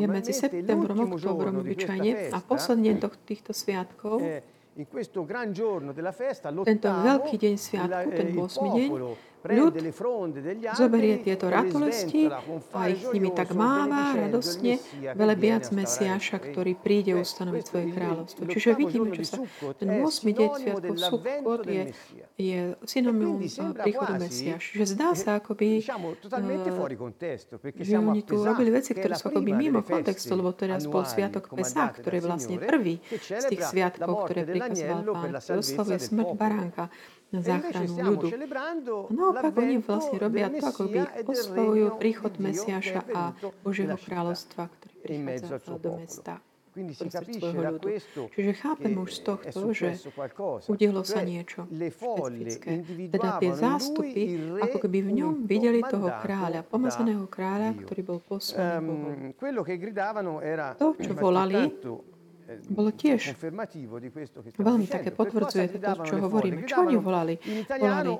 je 0.00 0.06
medzi 0.06 0.32
septembrom 0.32 0.96
a 0.96 1.04
oktobrom 1.10 1.54
obyčajne 1.60 2.30
a 2.30 2.38
posledný 2.38 2.94
deň 2.94 2.96
týchto 3.26 3.50
sviatkov 3.50 4.22
tento 6.64 6.88
veľký 6.88 7.36
deň 7.36 7.54
sviatku, 7.58 8.08
ten 8.14 8.28
8. 8.38 8.76
deň, 8.78 8.88
ľud 9.44 9.74
zoberie 10.76 11.16
tieto 11.24 11.48
ratolesti 11.48 12.28
a 12.76 12.80
ich 12.92 13.04
nimi 13.12 13.32
tak 13.32 13.56
máva 13.56 14.16
radostne, 14.16 14.78
velebiac 15.16 15.72
Mesiáša, 15.72 16.40
ktorý 16.40 16.76
príde 16.76 17.16
ustanoviť 17.16 17.64
svoje 17.64 17.86
kráľovstvo. 17.94 18.42
Čiže 18.48 18.68
vidíme, 18.76 19.08
čo 19.16 19.24
sa 19.24 19.38
ten 19.76 19.88
8. 20.00 20.38
deň 20.38 20.48
sviatkov 20.60 20.96
Sukkot 21.00 21.62
je, 21.66 21.82
je 22.36 22.58
synonymum 22.84 23.40
príchodu 23.76 24.20
Mesiáša. 24.20 24.70
Že 24.76 24.84
zdá 24.86 25.08
sa 25.16 25.30
akoby, 25.40 25.84
že 27.80 27.96
oni 27.96 28.20
tu 28.24 28.34
robili 28.40 28.70
veci, 28.72 28.92
ktoré 28.92 29.16
sú 29.16 29.32
akoby 29.32 29.50
mimo 29.56 29.80
kontextu, 29.80 30.36
lebo 30.36 30.52
teraz 30.52 30.84
bol 30.84 31.04
sviatok 31.08 31.48
Pesach, 31.52 31.96
ktorý 32.00 32.20
je 32.20 32.24
vlastne 32.24 32.56
prvý 32.60 33.00
z 33.20 33.44
tých 33.48 33.62
sviatkov, 33.64 34.28
ktoré 34.28 34.44
prikazoval 34.44 35.00
Pán, 35.10 35.32
ktorý 35.40 35.58
oslavuje 35.60 35.98
smrť 36.00 36.28
baránka 36.36 36.84
na 37.30 37.40
záchranu 37.46 37.94
ľudu. 37.94 38.26
A 39.06 39.12
naopak 39.14 39.54
oni 39.54 39.78
vlastne 39.78 40.18
robia 40.18 40.50
to, 40.50 40.64
ako 40.66 40.82
by 40.90 40.98
oslovujú 41.26 41.86
príchod 41.96 42.32
Mesiaša 42.42 43.06
a 43.14 43.22
Božieho 43.62 43.94
kráľovstva, 43.94 44.66
ktorý 44.66 44.94
prichádza 45.02 45.56
do 45.78 45.90
mesta. 45.98 46.34
Čiže 48.30 48.52
chápem 48.62 48.94
už 48.94 49.10
z 49.10 49.20
tohto, 49.26 49.74
že 49.74 49.98
udielo 50.70 51.02
sa 51.02 51.26
niečo 51.26 51.66
špecifické. 51.66 52.86
Teda 53.10 53.42
tie 53.42 53.50
zástupy, 53.58 54.22
ako 54.62 54.78
keby 54.78 54.98
v 55.02 55.10
ňom 55.18 55.50
videli 55.50 55.82
toho 55.82 56.06
kráľa, 56.22 56.62
pomazaného 56.62 57.26
kráľa, 57.26 57.74
ktorý 57.74 58.00
bol 58.06 58.18
poslaný 58.22 58.86
Bohom. 58.86 59.34
To, 60.78 60.94
čo 60.94 61.12
volali, 61.18 61.74
bolo 62.66 62.90
tiež 62.90 63.38
veľmi 64.58 64.86
také 64.90 65.14
potvrdzuje 65.14 65.78
to, 65.78 65.92
čo 66.02 66.14
hovoríme. 66.18 66.66
Čo 66.66 66.82
oni 66.82 66.96
volali? 66.98 67.34
Volali 67.70 68.14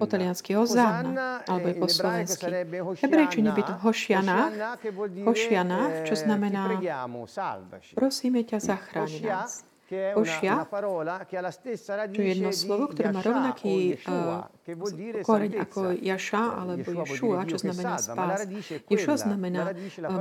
po 0.00 0.06
taliansky 0.08 0.56
Ozanna, 0.56 1.44
alebo 1.44 1.66
aj 1.68 1.76
po 1.76 1.88
slovensky. 1.88 2.44
Hebrejčine 3.04 3.50
by 3.52 3.62
to 3.62 3.74
Hošianach, 3.84 4.52
Hošianach, 5.28 6.08
čo 6.08 6.14
znamená 6.16 6.80
prosíme 7.92 8.42
ťa, 8.42 8.58
zachráň 8.64 9.10
nás. 9.20 9.75
Ošia, 10.18 10.66
čo 12.10 12.20
je 12.20 12.28
jedno 12.34 12.50
slovo, 12.50 12.90
ktoré 12.90 13.14
má 13.14 13.22
rovnaký 13.22 13.94
uh, 14.02 14.50
koreň 15.22 15.52
ako 15.62 15.94
Jaša 15.94 16.44
alebo 16.58 16.88
Ješua, 17.06 17.46
čo 17.46 17.56
znamená 17.62 17.94
spás. 18.02 18.50
Ješua 18.90 19.14
znamená 19.14 19.70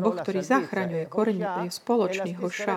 Boh, 0.06 0.16
ktorý 0.22 0.40
zachraňuje. 0.46 1.04
Koreň 1.10 1.38
je 1.66 1.70
spoločný 1.74 2.32
Hoša. 2.38 2.76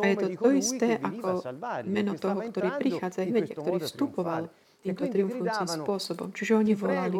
A 0.00 0.04
je 0.08 0.16
to 0.16 0.28
to 0.40 0.48
isté 0.56 0.88
ako 0.96 1.44
meno 1.84 2.16
toho, 2.16 2.40
ktorý 2.48 2.68
prichádza, 2.80 3.28
ktorý 3.28 3.78
vstupoval 3.84 4.48
týmto 4.84 5.04
triumfujúcim 5.08 5.68
spôsobom. 5.80 6.28
Čiže 6.36 6.52
oni 6.60 6.76
volali, 6.76 7.16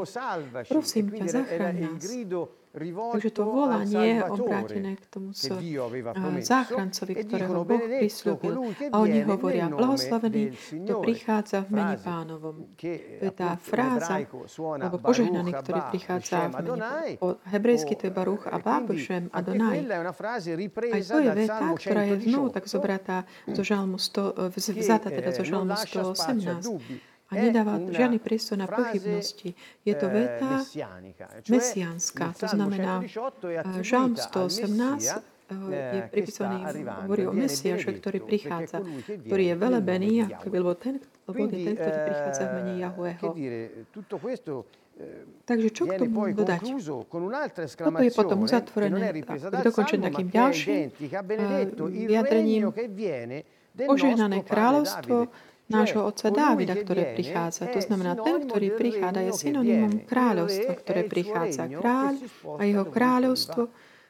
prosím 0.69 1.09
ťa, 1.17 1.25
zachráň 1.33 1.75
nás. 1.89 2.05
Takže 2.75 3.31
to 3.31 3.47
volanie 3.47 4.19
je 4.19 4.27
obrátené 4.27 4.99
k 4.99 5.07
tomu 5.07 5.31
s, 5.31 5.47
záchrancovi, 6.43 7.13
ktorého 7.23 7.63
Boh 7.63 7.79
prislúbil. 7.79 8.75
A 8.91 8.99
oni 8.99 9.23
hovoria, 9.23 9.71
blahoslavený, 9.71 10.51
kto 10.83 10.99
prichádza 10.99 11.63
v 11.63 11.69
mene 11.71 11.97
pánovom. 12.03 12.75
To 12.75 13.25
je 13.31 13.31
tá 13.31 13.55
fráza, 13.63 14.27
alebo 14.59 14.99
požehnaný, 14.99 15.55
ktorý 15.55 15.81
prichádza 15.95 16.51
v 16.51 16.67
mene. 16.67 17.15
Po 17.23 17.39
hebrejsky 17.47 17.95
to 17.95 18.11
je 18.11 18.13
Baruch 18.13 18.51
a 18.51 18.59
Bábšem 18.59 19.31
Adonai. 19.31 19.87
Aj 19.87 21.03
to 21.07 21.19
je 21.23 21.31
veta, 21.31 21.67
ktorá 21.79 22.03
je 22.11 22.15
znovu 22.27 22.51
tak 22.51 22.67
zobratá 22.67 23.23
zo 23.55 23.63
žalmu 23.63 24.03
100, 24.03 24.51
vzata 24.51 25.15
teda 25.15 25.31
zo 25.31 25.47
žalmu 25.47 25.79
118 25.79 27.14
a 27.35 27.43
nedáva 27.43 27.83
žiadny 27.91 28.23
priestor 28.23 28.63
na 28.63 28.71
pochybnosti. 28.71 29.59
Je 29.83 29.95
to 29.99 30.07
veta 30.07 30.63
mesiánska, 31.51 32.31
to 32.39 32.47
znamená, 32.47 33.03
Žalm 33.83 34.15
118 34.15 35.35
je 35.45 36.09
pripísaný, 36.09 36.65
hovorí 37.05 37.29
o 37.29 37.37
Mesiaše, 37.37 38.01
ktorý 38.01 38.25
prichádza, 38.25 38.81
ktorý 39.29 39.45
je 39.53 39.55
velebený, 39.59 40.13
bol 40.49 40.73
ten, 40.73 40.97
lebo 41.29 41.39
je 41.45 41.69
ten, 41.69 41.75
ktorý 41.77 41.99
prichádza 42.09 42.43
v 42.49 42.53
mene 42.57 42.75
Jahueho. 42.81 43.29
Takže 45.45 45.69
čo 45.75 45.91
k 45.91 46.01
tomu 46.01 46.33
dodať? 46.33 46.65
Toto 47.77 48.01
je 48.01 48.13
potom 48.15 48.39
uzatvorené, 48.47 49.11
dokončené 49.43 50.03
takým 50.09 50.29
ďalším 50.33 50.95
vyjadrením. 52.09 52.73
Požehnané 53.75 54.47
kráľovstvo 54.47 55.35
nášho 55.69 56.05
otca 56.05 56.29
Dávida, 56.29 56.75
ktoré 56.77 57.17
prichádza. 57.17 57.69
To 57.73 57.81
znamená, 57.81 58.17
ten, 58.21 58.45
ktorý 58.45 58.77
prichádza, 58.77 59.21
je 59.25 59.33
synonymum 59.33 60.05
kráľovstva, 60.05 60.73
ktoré 60.81 61.01
prichádza. 61.09 61.69
Kráľ 61.69 62.15
a 62.61 62.63
jeho 62.65 62.85
kráľovstvo 62.89 63.63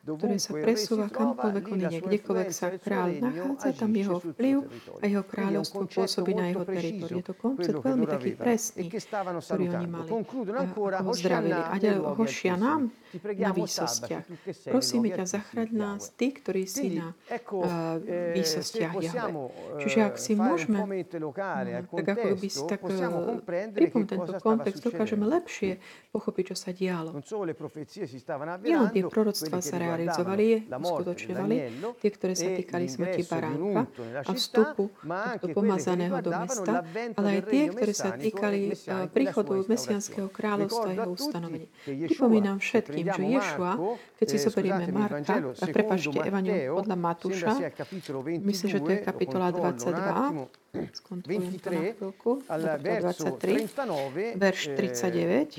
ktoré 0.04 0.36
sa 0.36 0.52
presúva 0.52 1.08
kamkoľvek 1.08 1.64
on 1.72 1.80
ide, 1.80 1.98
kdekoľvek 2.04 2.50
sa 2.52 2.68
kráľ 2.76 3.24
nachádza, 3.24 3.68
tam 3.72 3.96
jeho 3.96 4.20
vplyv 4.20 4.56
a 5.00 5.04
jeho 5.08 5.24
kráľovstvo 5.24 5.88
pôsobí 5.88 6.36
na 6.36 6.52
jeho 6.52 6.64
teritoriu. 6.68 7.16
Je 7.24 7.24
to 7.24 7.32
koncept 7.32 7.80
veľmi 7.80 8.04
taký 8.04 8.36
presný, 8.36 8.92
ktorý 8.92 9.64
oni 9.72 9.88
mali, 9.88 10.08
ako 10.12 10.76
ho 11.08 11.12
zdravili. 11.16 11.56
A 11.56 11.76
hošia 12.20 12.60
nám 12.60 12.92
na 13.22 13.50
výsostiach. 13.54 14.24
Prosíme 14.70 15.12
ťa, 15.14 15.24
zachraň 15.28 15.68
nás, 15.74 16.10
tí, 16.14 16.34
ktorí 16.34 16.64
si 16.66 16.98
na 16.98 17.14
uh, 17.14 17.98
výsostiach 18.34 18.94
Jahve. 18.98 19.50
Čiže 19.82 19.98
ak 20.06 20.14
si 20.18 20.32
môžeme, 20.34 21.02
tak 21.04 22.06
ako 22.14 22.26
by 22.38 22.48
si 22.48 22.62
tak 22.66 22.80
pripom 23.74 24.04
tento 24.08 24.32
kontext, 24.40 24.80
dokážeme 24.82 25.26
lepšie 25.26 25.78
pochopiť, 26.10 26.44
čo 26.52 26.56
sa 26.56 26.70
dialo. 26.74 27.14
Nielen 28.64 28.90
tie 28.90 29.04
proroctvá 29.06 29.58
sa 29.62 29.76
realizovali, 29.78 30.70
uskutočňovali, 30.70 31.56
tie, 32.00 32.10
ktoré 32.10 32.34
sa 32.34 32.48
týkali 32.50 32.84
smrti 32.86 33.22
baránka 33.26 33.82
a 34.24 34.30
vstupu 34.32 34.90
tohto 35.04 35.46
pomazaného 35.54 36.16
do 36.22 36.30
mesta, 36.32 36.86
ale 37.18 37.28
aj 37.38 37.42
tie, 37.50 37.62
ktoré 37.70 37.92
sa 37.94 38.10
týkali 38.14 38.60
príchodu 39.10 39.52
Mesianského 39.64 40.28
kráľovstva 40.30 40.88
a 40.90 40.94
jeho 40.94 41.10
ustanovení. 41.10 41.66
Pripomínam 41.84 42.56
všetkým, 42.60 43.03
že 43.04 43.22
Ješua, 43.22 43.72
keď 44.16 44.26
si 44.26 44.36
zoberieme 44.40 44.84
Marka, 44.88 45.34
a 45.36 45.64
prepašte, 45.68 46.16
Evangelium 46.16 46.80
podľa 46.80 46.96
Matúša, 46.96 47.50
myslím, 48.40 48.68
že 48.72 48.78
to 48.80 48.90
je 48.90 49.00
kapitola 49.04 49.52
22, 49.52 50.63
skontrolujem 50.92 51.58
to 51.62 51.70
na 52.50 52.74
23, 52.76 54.36
verš 54.36 54.60
39, 54.76 55.54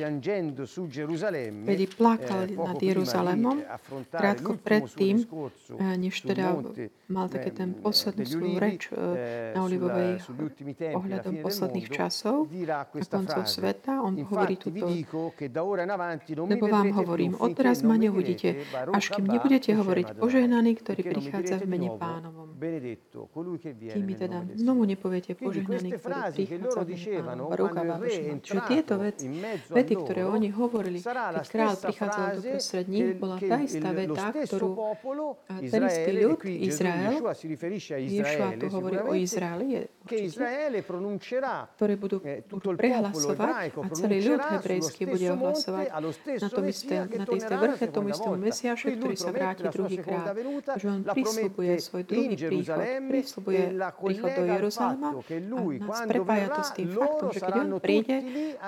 vedi 1.64 1.88
plakal 1.88 2.44
nad 2.52 2.78
Jeruzalémom, 2.78 3.64
krátko 4.12 4.60
predtým, 4.60 5.24
než 5.96 6.22
teda 6.22 6.60
mal 7.08 7.32
také 7.32 7.56
ten 7.56 7.74
poslednú 7.74 8.26
svoju 8.28 8.58
reč 8.60 8.92
na 9.56 9.64
Olivovej 9.64 10.20
ohľadom 10.94 11.34
posledných 11.40 11.88
časov 11.88 12.52
a 12.52 12.84
koncov 12.86 13.44
sveta, 13.48 14.04
on 14.04 14.20
hovorí 14.20 14.60
túto, 14.60 14.84
lebo 16.46 16.66
vám 16.68 16.92
hovorím, 16.92 17.40
odteraz 17.40 17.82
ma 17.88 17.96
neuvidíte, 17.96 18.68
až 18.92 19.16
kým 19.16 19.26
nebudete 19.32 19.72
hovoriť 19.72 20.20
požehnaný, 20.20 20.76
ktorý 20.84 21.02
prichádza 21.08 21.64
v 21.64 21.68
mene 21.72 21.90
pánovom. 21.96 22.52
Kým 22.56 24.06
mi 24.06 24.16
teda 24.16 24.44
znovu 24.56 24.84
nepovedete, 24.84 25.05
poviete 25.06 25.32
požehnaný, 25.38 25.90
ktorý 26.02 26.34
prichádza 26.34 26.66
v 26.66 27.46
Baruch 27.46 27.78
a 27.78 27.84
Čiže 28.42 28.62
tieto 28.66 28.98
veci, 28.98 29.30
vety, 29.70 29.94
ktoré 30.02 30.26
oni 30.26 30.50
hovorili, 30.50 30.98
keď 30.98 31.46
král 31.46 31.74
prichádzal 31.78 32.26
do 32.34 32.42
prostred 32.42 32.86
nich, 32.90 33.14
bola 33.22 33.38
tá 33.38 33.58
istá 33.62 33.90
veta, 33.94 34.26
ktorú 34.34 34.70
ten 35.62 35.82
istý 35.86 36.12
ľud, 36.26 36.38
Izrael, 36.42 37.22
Ješua 37.86 38.48
tu 38.58 38.66
hovorí 38.74 38.98
o 39.06 39.14
Izraeli, 39.14 39.66
je 39.78 39.82
ktoré 41.76 41.94
budú, 41.98 42.18
budú 42.50 42.78
prehlasovať 42.78 43.74
a 43.78 43.88
celý 43.94 44.18
ľud 44.26 44.42
hebrejský 44.42 45.04
bude 45.06 45.26
ohlasovať 45.34 45.86
na, 46.42 46.50
tom 46.50 46.66
isté, 46.70 46.96
na 47.06 47.26
tej 47.26 47.38
istej 47.42 47.58
vrche, 47.58 47.86
tomu 47.90 48.08
istému 48.10 48.38
Mesiaše, 48.38 48.88
ktorý 48.98 49.16
sa 49.18 49.30
vráti 49.30 49.64
druhýkrát. 49.70 50.26
Takže 50.66 50.86
on 50.90 51.02
prislúbuje 51.06 51.74
svoj 51.82 52.02
druhý 52.06 52.38
príchod, 52.38 52.80
prislúbuje 53.10 53.64
príchod 53.76 54.30
do 54.34 54.44
Jeruzalema 54.46 54.95
Jeruzalema 54.96 55.20
a 55.20 55.78
nás 55.80 56.00
prepája 56.08 56.48
to 56.56 56.62
s 56.64 56.72
tým 56.74 56.90
faktom, 56.96 57.28
že 57.36 57.40
keď 57.44 57.56
on 57.62 57.70
príde, 57.84 58.16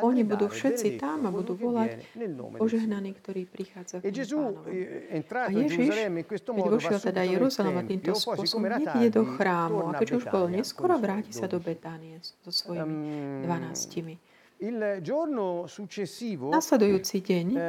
oni 0.04 0.22
budú 0.28 0.52
všetci 0.52 1.00
tam 1.00 1.26
a 1.26 1.30
budú 1.32 1.56
volať 1.56 2.04
požehnaný, 2.60 3.16
ktorý 3.18 3.48
prichádza 3.48 4.04
k 4.04 4.12
A 5.34 5.52
Ježiš, 5.52 5.90
keď 6.28 6.68
vošiel 6.68 7.00
teda 7.00 7.22
Jeruzalema 7.24 7.82
týmto 7.88 8.14
spôsobom, 8.14 8.68
niekde 8.68 9.08
do 9.18 9.24
chrámu 9.26 9.90
a 9.90 9.98
keď 9.98 10.08
už 10.20 10.24
bolo 10.28 10.48
neskoro, 10.52 11.00
vráti 11.00 11.32
sa 11.32 11.48
do 11.48 11.64
Betánie 11.64 12.20
so 12.22 12.52
svojimi 12.52 13.44
dvanáctimi. 13.48 14.16
Il 14.58 14.82
giorno 15.06 15.70
successivo, 15.70 16.50
Nasledujúci 16.50 17.22
deň, 17.22 17.48
uh, 17.54 17.62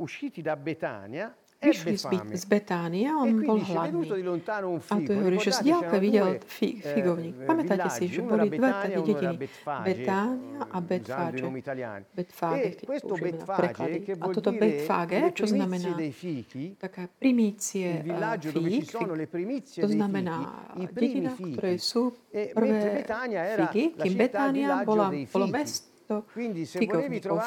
usciti 0.00 0.40
da 0.40 0.56
Betania, 0.56 1.28
vyšli 1.60 1.92
z, 2.00 2.04
z 2.32 2.44
Betánie 2.48 3.04
a 3.04 3.20
on 3.20 3.36
bol 3.44 3.60
hladný. 3.60 4.08
A 4.80 4.94
to 5.04 5.10
je 5.12 5.16
hovorí, 5.20 5.36
že 5.44 5.52
z 5.52 5.60
diálka 5.68 6.00
videl 6.00 6.40
figovník. 6.80 7.44
Pamätáte 7.44 7.88
si, 7.92 8.08
že 8.08 8.24
boli 8.24 8.48
dve 8.48 8.68
také 8.72 8.96
dediny. 9.04 9.36
Betánia 9.84 10.60
a 10.64 10.78
Betfage. 10.80 11.44
Betfage, 12.16 12.70
keď 12.80 12.86
použijeme 13.04 13.44
preklady. 13.44 13.98
A 14.16 14.24
toto 14.32 14.50
Betfage, 14.56 15.20
čo 15.36 15.44
znamená 15.44 15.92
taká 16.80 17.02
primície 17.20 18.00
fík, 18.40 18.88
to 19.76 19.88
znamená 19.88 20.36
dedina, 20.96 21.36
v 21.36 21.40
ktorej 21.52 21.76
sú 21.76 22.16
prvé 22.32 23.04
figy, 23.60 23.84
kým 24.00 24.14
Betánia 24.16 24.80
bola, 24.80 25.12
bolo 25.28 25.46
mesto, 25.52 25.89
to 26.10 26.16
figovníkov. 26.74 27.38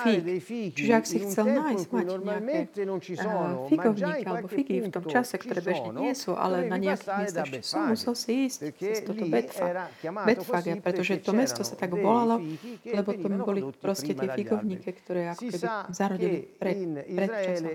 Čiže 0.72 0.94
ak 0.96 1.04
si 1.04 1.18
chcel 1.28 1.46
nájsť, 1.52 1.88
mať 1.92 2.06
nejaké 2.16 2.84
uh, 3.20 3.68
figovníky 3.68 4.24
alebo 4.24 4.48
figy 4.48 4.88
v 4.88 4.90
tom 4.96 5.04
čase, 5.04 5.36
ktoré 5.36 5.60
bežne 5.60 5.92
nie 6.00 6.16
sú, 6.16 6.32
ale 6.40 6.72
na 6.72 6.80
nejakých 6.80 7.12
miestach 7.20 7.52
sú, 7.60 7.78
musel 7.92 8.14
si 8.16 8.48
ísť 8.48 8.60
cez 8.80 9.04
toto 9.04 9.28
Betfage, 9.28 10.80
pretože 10.80 11.20
to 11.20 11.36
mesto 11.36 11.62
sa 11.68 11.76
tak 11.76 11.92
volalo, 11.92 12.40
lebo 12.88 13.10
to 13.12 13.28
boli 13.44 13.62
proste 13.76 14.16
tie 14.16 14.32
figovníky, 14.32 14.96
ktoré 15.04 15.36
ako 15.36 15.42
keby 15.44 15.68
zarodili 15.92 16.40
pred, 16.56 16.78
pred 17.04 17.30
časom. 17.44 17.68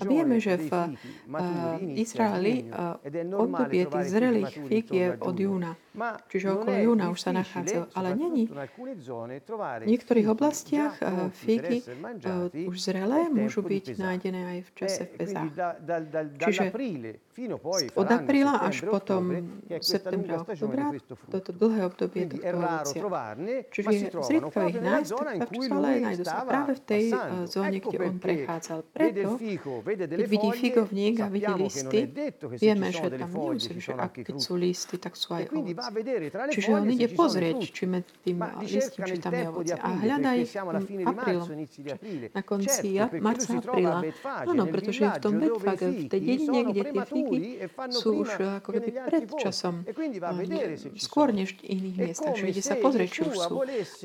A 0.00 0.04
vieme, 0.08 0.36
že 0.40 0.56
v 0.56 0.72
uh, 0.72 1.76
Izraeli 2.00 2.64
uh, 2.72 2.96
obdobie 3.36 3.84
tých 3.84 4.06
zrelých 4.08 4.52
fíg 4.64 4.86
je 4.88 5.06
od 5.20 5.36
júna. 5.36 5.76
Čiže 6.30 6.46
okolo 6.54 6.76
júna 6.86 7.10
už 7.10 7.18
sa 7.18 7.34
nachádzajú. 7.34 7.90
Ale 7.98 8.14
není. 8.14 8.46
V 8.46 9.88
niektorých 9.90 10.26
oblastiach 10.30 10.94
figy 11.34 11.82
už 12.70 12.76
zrelé 12.78 13.26
môžu 13.26 13.66
byť 13.66 13.98
nájdené 13.98 14.40
aj 14.54 14.58
v 14.62 14.70
čase 14.78 15.02
v 15.06 15.10
Pezách. 15.18 15.50
Čiže 16.38 16.70
od 17.96 18.06
apríla 18.06 18.60
až 18.62 18.84
potom 18.86 19.32
septembra, 19.80 20.44
oktobra, 20.44 20.92
toto 21.32 21.50
dlhé 21.56 21.80
obdobie 21.88 22.28
tohto 22.28 22.56
ovocia. 22.60 23.00
Čiže 23.72 24.12
zriedka 24.20 24.60
ich 24.68 24.78
nájsť, 24.78 25.10
tak 25.40 25.48
ale 25.50 25.88
nájdu 26.04 26.24
sa 26.28 26.44
práve 26.44 26.72
v 26.76 26.82
tej 26.84 27.04
zóne, 27.48 27.78
kde 27.80 27.96
on 27.98 28.16
prechádzal. 28.20 28.78
Preto, 28.92 29.40
keď 29.40 30.28
vidí 30.28 30.50
figovník 30.52 31.14
a 31.24 31.26
vidí 31.32 31.52
listy, 31.56 32.12
vieme, 32.60 32.92
že 32.92 33.08
tam 33.10 33.32
nemusí, 33.32 33.74
že 33.80 33.96
ak 33.96 34.22
keď 34.22 34.36
sú 34.36 34.54
listy, 34.60 35.00
tak 35.00 35.16
sú 35.16 35.32
aj 35.34 35.48
ovocie. 35.50 35.79
Čiže 36.50 36.68
on 36.76 36.84
ide 36.90 37.08
pozrieť, 37.12 37.58
či 37.72 37.84
medzi 37.88 38.12
tým 38.22 38.38
listím, 38.60 39.02
či 39.06 39.16
tam 39.20 39.32
je 39.32 39.44
ovoce. 39.48 39.74
A 39.76 39.88
hľadá 39.96 40.30
ich 40.36 40.52
apríl, 40.52 41.40
na 42.34 42.42
konci 42.42 43.00
marca, 43.20 43.48
apríla. 43.56 44.00
Áno, 44.44 44.64
pretože 44.68 45.02
v 45.06 45.18
tom 45.22 45.34
Betfage, 45.40 45.86
v 45.88 46.04
tej 46.10 46.20
dedine, 46.20 46.60
kde 46.68 46.82
tie 46.90 47.02
figy 47.06 47.40
sú 47.94 48.26
už 48.26 48.30
ako 48.60 48.70
keby 48.76 48.90
pred 49.06 49.24
časom, 49.38 49.86
skôr 50.98 51.30
než 51.30 51.56
v 51.60 51.78
iných 51.78 51.96
miestach, 51.96 52.34
že 52.36 52.44
ide 52.50 52.62
sa 52.64 52.74
pozrieť, 52.76 53.08
či 53.08 53.20
už 53.30 53.36
sú. 53.38 53.54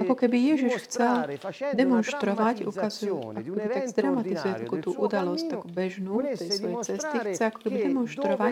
Ako 0.05 0.13
keby 0.15 0.37
Ježiš 0.55 0.73
chcel 0.87 1.39
demonstrovať, 1.73 2.69
ukazujú, 2.69 3.33
ako 3.33 3.51
keby 3.57 3.67
tak 3.73 3.85
zdramatizuje 3.91 4.53
takú 4.61 4.75
tú 4.79 4.91
udalosť, 4.93 5.45
takú 5.49 5.67
bežnú 5.67 6.21
tej 6.21 6.49
svojej 6.53 6.77
cesty, 6.85 7.15
chce 7.33 7.43
ako 7.49 7.59
keby 7.65 7.77
demonstrovať, 7.89 8.51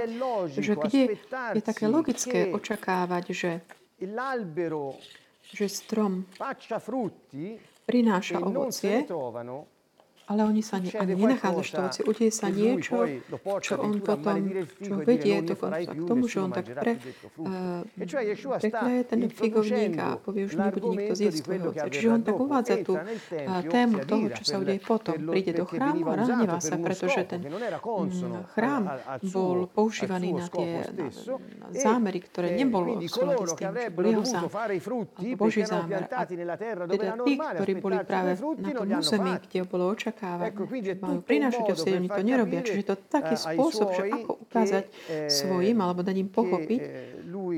že 0.57 0.73
kde 0.73 1.01
je 1.53 1.61
také 1.61 1.85
logické 1.85 2.49
očakávať, 2.49 3.12
že, 3.21 3.61
že 5.53 5.65
strom 5.69 6.25
prináša 7.85 8.39
ovocie, 8.39 9.03
ale 10.33 10.41
oni 10.49 10.65
sa 10.65 10.81
ne, 10.81 10.89
ani 10.89 11.13
nenachádzajú 11.13 11.61
v 11.61 11.77
ovoci. 11.77 11.99
Udeje 12.09 12.31
sa 12.33 12.47
niečo, 12.49 12.95
čo 13.61 13.73
on 13.77 14.01
potom, 14.01 14.41
čo 14.81 14.93
vedie 15.05 15.45
dokonca 15.45 15.93
k 15.93 16.01
tomu, 16.01 16.25
že 16.25 16.37
on 16.41 16.49
tak 16.49 16.65
pre, 16.73 16.97
uh, 17.37 17.85
prekleje 18.57 19.01
ten 19.05 19.21
figovník 19.29 19.93
a 20.01 20.17
povie, 20.17 20.49
už 20.49 20.57
nebude 20.57 20.87
nikto 20.89 21.13
zjesť 21.13 21.41
ovoce. 21.45 21.85
Čiže 21.93 22.07
on 22.09 22.21
tak 22.25 22.35
uvádza 22.41 22.75
tú 22.81 22.93
uh, 22.97 23.05
tému 23.69 23.97
toho, 24.09 24.25
čo 24.33 24.43
sa 24.43 24.55
udeje 24.57 24.81
potom. 24.81 25.15
Príde 25.29 25.53
do 25.53 25.69
chrámu 25.69 26.01
a 26.09 26.15
nahnevá 26.17 26.57
sa, 26.57 26.81
pretože 26.81 27.21
ten 27.29 27.45
mm, 27.45 28.57
chrám 28.57 28.83
bol 29.29 29.69
používaný 29.69 30.33
na 30.33 30.45
tie 30.49 30.73
na, 30.89 31.05
na 31.05 31.67
zámery, 31.69 32.19
ktoré 32.25 32.57
nebolo 32.57 32.97
v 32.97 33.05
súlade 33.05 33.45
s 33.45 33.53
tým, 33.53 33.69
čo 33.69 33.89
bol 33.93 34.05
jeho 34.09 34.23
zámer, 34.25 34.49
Boží 35.37 35.61
zámer. 35.67 36.09
A 36.09 36.25
teda 36.25 37.13
tí, 37.21 37.33
ktorí 37.37 37.73
boli 37.77 37.97
práve 38.01 38.39
na 38.39 38.69
tom 38.73 38.87
území, 38.89 39.33
kde 39.43 39.59
bolo 39.67 39.91
očakávané, 39.91 40.22
očakávania, 40.23 40.95
majú 41.03 41.19
prinášať 41.19 41.63
oni 41.83 42.07
to 42.07 42.21
nerobia. 42.23 42.61
Čiže 42.63 42.83
to 42.87 42.95
taký 42.95 43.35
spôsob, 43.35 43.91
že 43.91 44.03
ako 44.07 44.31
ukázať 44.47 44.85
svojim, 45.27 45.77
alebo 45.83 45.99
dať 45.99 46.15
im 46.15 46.29
pochopiť, 46.31 46.81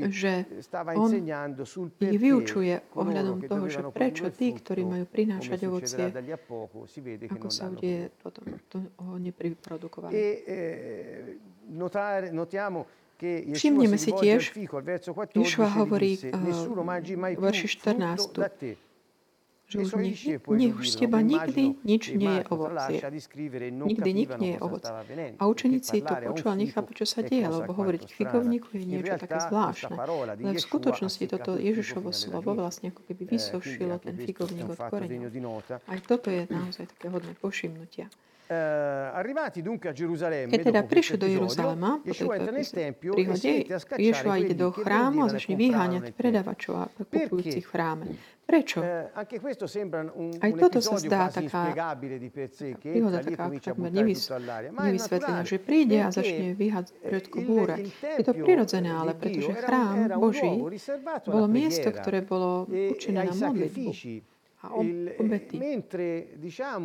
že 0.09 0.49
on 0.97 1.09
ich 2.01 2.19
vyučuje 2.19 2.73
ohľadom 2.97 3.45
toho, 3.45 3.65
že 3.69 3.85
prečo 3.93 4.33
tí, 4.33 4.49
ktorí 4.57 4.81
majú 4.81 5.05
prinášať 5.05 5.59
ovocie, 5.69 6.09
ako 7.29 7.47
sa 7.53 7.69
udeje 7.69 8.09
potom, 8.17 8.43
to 8.71 8.81
ho 8.81 9.15
nepriprodukovali. 9.21 10.17
Všimneme 13.55 13.95
si 13.95 14.11
tiež, 14.11 14.51
Jošua 15.31 15.69
hovorí 15.71 16.19
v 16.19 17.39
verši 17.39 17.67
14, 17.79 18.84
že 19.65 19.81
už 19.81 19.91
nech, 19.97 20.21
nech 20.45 20.73
už 20.77 20.87
z 20.93 20.95
teba 21.01 21.25
nikdy 21.25 21.73
nič 21.81 22.13
nie 22.13 22.33
je 22.37 22.43
ovocie. 22.53 23.01
Nikdy 23.65 24.09
nik 24.13 24.31
nie 24.37 24.51
je 24.55 24.59
ovoc. 24.61 24.85
A 25.41 25.43
učeníci 25.49 26.05
to 26.05 26.13
počúvali, 26.13 26.69
nechápu, 26.69 26.93
čo 26.93 27.05
sa 27.09 27.25
deje, 27.25 27.49
lebo 27.49 27.73
hovoriť 27.73 28.01
k 28.05 28.11
figovníku 28.13 28.69
je 28.77 28.85
niečo 28.85 29.17
také 29.17 29.41
zvláštne. 29.41 29.97
Ale 29.97 30.53
v 30.53 30.61
skutočnosti 30.61 31.25
toto 31.25 31.57
Ježišovo 31.57 32.13
slovo 32.13 32.53
vlastne 32.53 32.93
ako 32.93 33.01
keby 33.09 33.25
vysošilo 33.25 33.97
ten 33.97 34.15
figovník 34.21 34.69
od 34.69 34.77
koreňa. 34.77 35.33
Aj 35.89 35.99
toto 36.05 36.29
je 36.29 36.45
naozaj 36.45 36.85
také 36.93 37.09
hodné 37.09 37.33
pošimnutia. 37.41 38.05
Keď 38.45 40.61
teda 40.61 40.85
prišli 40.85 41.17
do 41.17 41.25
Jeruzalema, 41.25 41.97
po 42.05 42.13
tejto 42.13 42.53
príhode, 42.93 43.65
Ješua 43.97 44.37
ide 44.37 44.53
do 44.53 44.69
chrámu 44.69 45.25
a 45.25 45.33
začne 45.33 45.57
vyháňať 45.57 46.13
predavačov 46.13 46.73
a 46.77 46.85
kupujúcich 46.93 47.65
v 47.65 47.71
chráme. 47.73 48.05
Prečo? 48.45 48.85
Aj 48.85 49.25
toto 50.53 50.77
sa 50.77 51.01
zdá 51.01 51.33
taká 51.33 51.73
príhoda, 52.77 53.25
taká 53.25 53.49
takmer 53.57 53.89
nevysvetlená, 53.89 55.41
že 55.41 55.57
príde 55.57 56.05
a 56.05 56.13
začne 56.13 56.53
vyhádzať 56.53 57.25
búrať. 57.41 57.89
Je 57.89 58.21
to 58.21 58.37
prirodzené, 58.37 58.93
ale 58.93 59.17
pretože 59.17 59.57
chrám 59.57 60.21
Boží 60.21 60.61
bolo 61.25 61.49
miesto, 61.49 61.89
ktoré 61.89 62.21
bolo 62.21 62.69
určené 62.69 63.25
na 63.25 63.33
modlitbu 63.33 63.89
a 64.65 64.73
obety. 65.21 65.55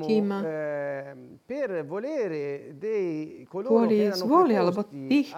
Kým 0.05 0.29
kvôli 3.49 3.99
zvoli 4.12 4.53
alebo 4.53 4.85
tých, 4.85 5.33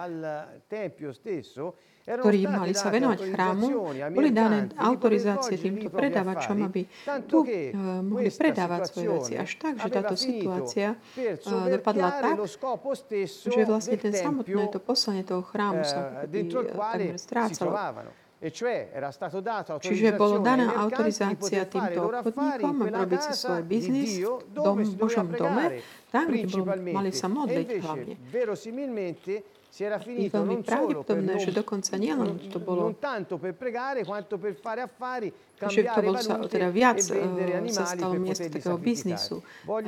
ktorí 2.03 2.43
mali 2.51 2.75
sa 2.75 2.91
venovať 2.91 3.19
chrámu, 3.31 3.67
boli 4.11 4.29
dané 4.35 4.67
autorizácie 4.75 5.55
týmto 5.55 5.87
predávačom, 5.87 6.67
aby 6.67 6.83
tu 7.31 7.47
uh, 7.47 8.03
mohli 8.03 8.27
predávať 8.27 8.81
svoje 8.91 9.07
veci. 9.15 9.33
Až 9.39 9.51
tak, 9.55 9.79
že 9.79 9.87
táto 9.87 10.15
situácia 10.19 10.99
uh, 10.99 11.71
dopadla 11.71 12.09
tak, 12.19 12.35
že 13.23 13.61
vlastne 13.63 13.95
ten 13.95 14.11
samotné 14.11 14.67
to 14.67 14.83
poslanie 14.83 15.23
toho 15.23 15.47
chrámu 15.47 15.87
sa 15.87 16.27
takmer 16.27 17.15
strácalo. 17.15 17.71
Čiže 18.43 20.19
bolo 20.19 20.43
daná 20.43 20.75
autorizácia 20.83 21.63
týmto 21.63 22.11
obchodníkom 22.11 22.75
robiť 22.91 23.19
si 23.23 23.33
svoj 23.39 23.61
biznis 23.63 24.19
v 24.19 24.43
dom, 24.51 24.83
Božom 24.99 25.31
dome, 25.31 25.79
tam, 26.11 26.27
kde 26.27 26.91
mali 26.91 27.15
sa 27.15 27.31
modliť 27.31 27.67
hlavne. 27.79 28.13
Veľmi 29.73 30.61
pravdepodobné, 30.61 31.33
že 31.41 31.49
dokonca 31.49 31.97
nielen 31.97 32.37
to 32.53 32.61
bolo. 32.61 32.93
že 35.63 35.81
to 35.81 36.01
bol 36.05 36.15
sa, 36.21 36.37
teda 36.45 36.69
viac 36.69 37.01
sa 37.01 37.83
stalo 37.89 38.13
miesto 38.21 38.53
takého 38.53 38.77
biznisu, 38.77 39.41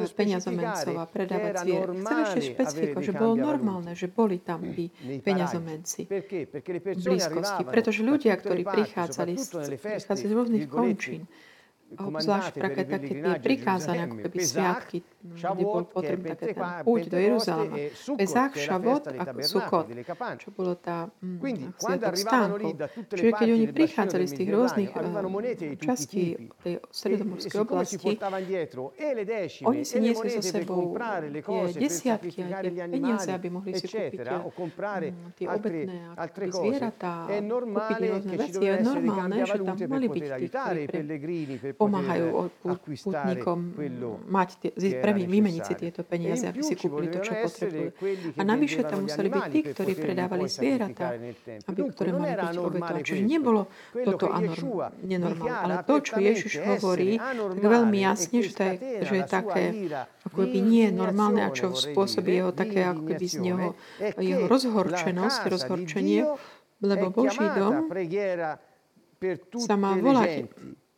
peniazomencov 0.10 0.96
a 0.98 1.06
predávať 1.06 1.54
zvier. 1.62 1.86
Chcem 2.02 2.18
ešte 2.18 2.42
špecifikovať, 2.56 3.04
že 3.06 3.14
bolo 3.14 3.34
normálne, 3.38 3.92
že 3.94 4.08
boli 4.10 4.42
tam 4.42 4.66
tí 4.74 4.90
peniazomenci 5.22 6.10
v 6.10 6.98
blízkosti, 6.98 7.64
pretože 7.70 8.02
ľudia, 8.02 8.34
ktorí 8.42 8.66
prichádzali 8.66 9.38
prichádzali 9.38 10.24
z 10.26 10.34
rôznych 10.34 10.66
končín, 10.66 11.30
obzvlášť 11.94 12.54
také 12.58 12.82
také 12.86 12.98
tie 13.14 13.38
prikázané, 13.40 14.10
ako 14.10 14.18
keby 14.26 14.38
sviatky, 14.42 14.98
kde 15.22 15.64
bol 15.64 15.86
potrebný 15.86 16.30
také 16.34 16.54
ten 16.58 16.66
púť 16.82 17.02
do 17.14 17.18
Jeruzalema. 17.22 17.76
Pesach, 18.18 18.54
Šavot 18.58 19.04
a 19.14 19.24
Sukot, 19.46 19.86
čo 20.42 20.50
bolo 20.50 20.74
tá 20.82 21.08
mm, 21.22 21.78
sviatok 21.78 22.16
stánkov. 22.18 22.70
Čiže 23.14 23.32
keď 23.38 23.48
oni 23.54 23.68
prichádzali 23.70 24.26
z 24.26 24.34
tých 24.34 24.50
rôznych 24.50 24.92
uh, 24.92 25.78
častí 25.78 26.24
tej 26.66 26.74
stredomorskej 26.90 27.60
oblasti, 27.62 28.12
oni 29.66 29.82
si 29.86 29.98
niesli 30.02 30.30
so 30.34 30.42
sebou 30.42 30.98
tie 31.46 31.62
desiatky 31.78 32.40
a 32.50 32.66
tie 32.66 32.72
peniaze, 32.74 33.30
aby 33.30 33.48
mohli 33.54 33.78
si 33.78 33.86
kúpiť 33.86 34.26
mm, 34.26 35.38
tie 35.38 35.48
obetné 35.48 35.96
zvieratá, 36.50 37.30
kúpiť 37.30 37.98
rôzne 38.10 38.36
veci. 38.42 38.58
Je 38.58 38.74
normálne, 38.82 39.42
že 39.46 39.58
tam 39.62 39.78
mali 39.86 40.08
byť 40.10 40.24
tí, 40.42 40.46
ktorí 40.50 40.84
pomáhajú 41.76 42.50
pútnikom 43.06 43.58
mať 44.32 44.50
tie, 44.64 44.72
premi, 45.00 45.28
vymeniť 45.28 45.64
si 45.64 45.74
tieto 45.76 46.02
peniaze, 46.02 46.48
aby 46.48 46.64
si 46.64 46.74
kúpili 46.80 47.12
to, 47.12 47.20
čo 47.22 47.34
potrebujú. 47.36 47.90
A 48.40 48.42
navyše 48.42 48.82
tam 48.88 49.06
museli 49.06 49.30
byť 49.30 49.44
tí, 49.52 49.60
ktorí 49.76 49.94
predávali 50.00 50.48
zvieratá, 50.48 51.20
aby, 51.68 51.80
ktoré 51.92 52.10
mali 52.16 52.34
byť 52.34 52.56
obetované. 52.58 53.00
Čiže 53.04 53.24
nebolo 53.28 53.62
toto 53.94 54.32
anorm, 54.32 54.96
nenormálne. 55.04 55.60
Ale 55.60 55.76
to, 55.86 55.96
čo 56.02 56.16
Ježiš 56.18 56.64
hovorí, 56.64 57.20
tak 57.20 57.64
veľmi 57.64 58.00
jasne, 58.02 58.38
že, 58.42 58.52
to 58.56 58.64
je, 58.64 58.76
že 59.06 59.14
je 59.20 59.26
také 59.28 59.64
ako 60.26 60.36
keby 60.42 60.60
nie 60.64 60.88
normálne 60.90 61.46
a 61.46 61.54
čo 61.54 61.76
spôsobí 61.76 62.42
jeho 62.42 62.50
také 62.56 62.88
ako 62.88 63.04
keby 63.06 63.26
z 63.28 63.38
neho 63.44 63.68
jeho 64.00 64.46
rozhorčenosť, 64.50 65.42
rozhorčenie, 65.52 66.26
lebo 66.82 67.06
Boží 67.12 67.46
dom 67.56 67.90
sa 69.58 69.76
má 69.80 69.96
volať 69.98 70.50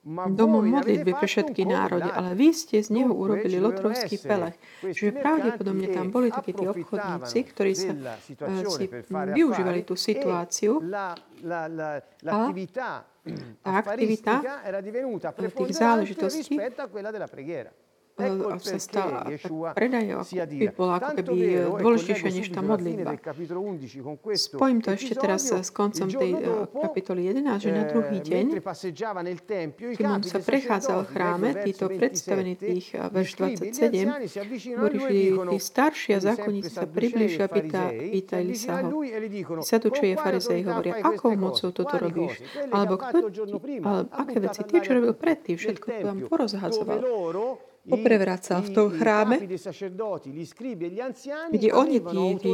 domov 0.07 0.63
modlitby 0.63 1.11
pre 1.11 1.27
všetky 1.27 1.67
národy, 1.67 2.07
ale 2.07 2.31
vy 2.33 2.55
ste 2.55 2.79
z 2.79 2.95
neho 2.95 3.11
urobili 3.11 3.59
lotrovský 3.59 4.23
pelech. 4.23 4.55
Čiže 4.79 5.19
pravdepodobne 5.19 5.87
tam 5.91 6.07
boli 6.07 6.31
takí 6.31 6.55
tí 6.55 6.63
obchodníci, 6.63 7.37
ktorí 7.51 7.73
sa 7.75 7.91
uh, 7.91 8.63
si 8.71 8.87
využívali 9.11 9.83
tú 9.83 9.99
situáciu. 9.99 10.79
A 10.87 11.15
tá 12.23 12.39
aktivita 13.83 14.33
tých 15.51 15.73
záležitostí 15.75 16.55
Ecco 18.17 18.47
uh, 18.49 18.53
il 18.57 18.61
sa 18.65 18.77
stala, 18.81 19.21
perché 19.21 19.45
Yeshua 19.45 19.69
predaj 19.77 20.05
ako 20.09 20.23
sia 20.25 20.45
by 20.49 20.67
bola 20.73 20.93
ako 20.97 21.09
keby 21.21 21.35
dôležitejšia 21.69 22.29
než 22.33 22.47
tá 22.49 22.65
modlitba. 22.65 23.13
del 23.13 23.21
capitolo 23.21 23.59
11 23.61 24.01
con 24.01 24.17
questo 24.17 24.57
Spojím 24.57 24.79
to 24.81 24.89
ešte 24.89 25.13
teraz 25.21 25.53
s 25.53 25.69
koncom 25.69 26.09
tej 26.09 26.33
kapitoly 26.73 27.29
11, 27.29 27.61
že 27.61 27.69
na 27.69 27.83
druhý 27.85 28.17
eh, 28.17 28.25
deň, 28.25 28.45
keď 29.93 30.05
on 30.09 30.21
sa 30.25 30.41
prechádzal 30.41 30.99
v 31.05 31.09
chráme, 31.13 31.49
títo 31.61 31.85
predstavení 31.93 32.53
27, 32.57 32.65
tých, 32.65 32.85
verš 32.97 33.29
scribi 33.37 33.53
e 33.53 33.53
gli 33.53 33.69
27, 33.69 34.17
anziani 34.17 34.27
si 34.27 34.37
avvicinano 34.41 34.81
a 34.81 34.89
hovorí, 34.89 35.17
že 35.29 35.43
tí 35.53 35.57
starší 35.61 36.09
a 36.17 36.19
zákonníci 36.25 36.71
sa 36.73 36.85
približia, 36.89 37.45
e 37.45 37.53
pýta, 37.53 37.81
pýtali 37.93 38.53
sa 38.57 38.81
a 38.81 38.89
ho. 38.89 39.05
e 39.05 39.13
a 39.13 39.21
"Con 39.77 39.93
quale 39.93 40.17
farizei 40.17 40.61
hovoria, 40.65 40.93
akou 41.05 41.37
mocou 41.37 41.69
toto 41.69 41.95
robíš? 42.01 42.41
Alebo 42.73 42.97
kto 42.97 43.29
ale 43.85 44.01
aké 44.09 44.37
veci, 44.41 44.61
tie, 44.65 44.79
čo 44.81 44.97
robil 44.97 45.13
predtým, 45.13 45.53
všetko 45.53 45.85
vám 46.01 46.17
tempio, 46.17 46.29
porozhazoval. 46.33 46.97
Poprevracal 47.87 48.59
v 48.61 48.69
tom 48.75 48.87
chráme, 48.91 49.39
kde 51.51 51.69
oni, 51.71 51.97
tí, 52.03 52.25
tí 52.35 52.53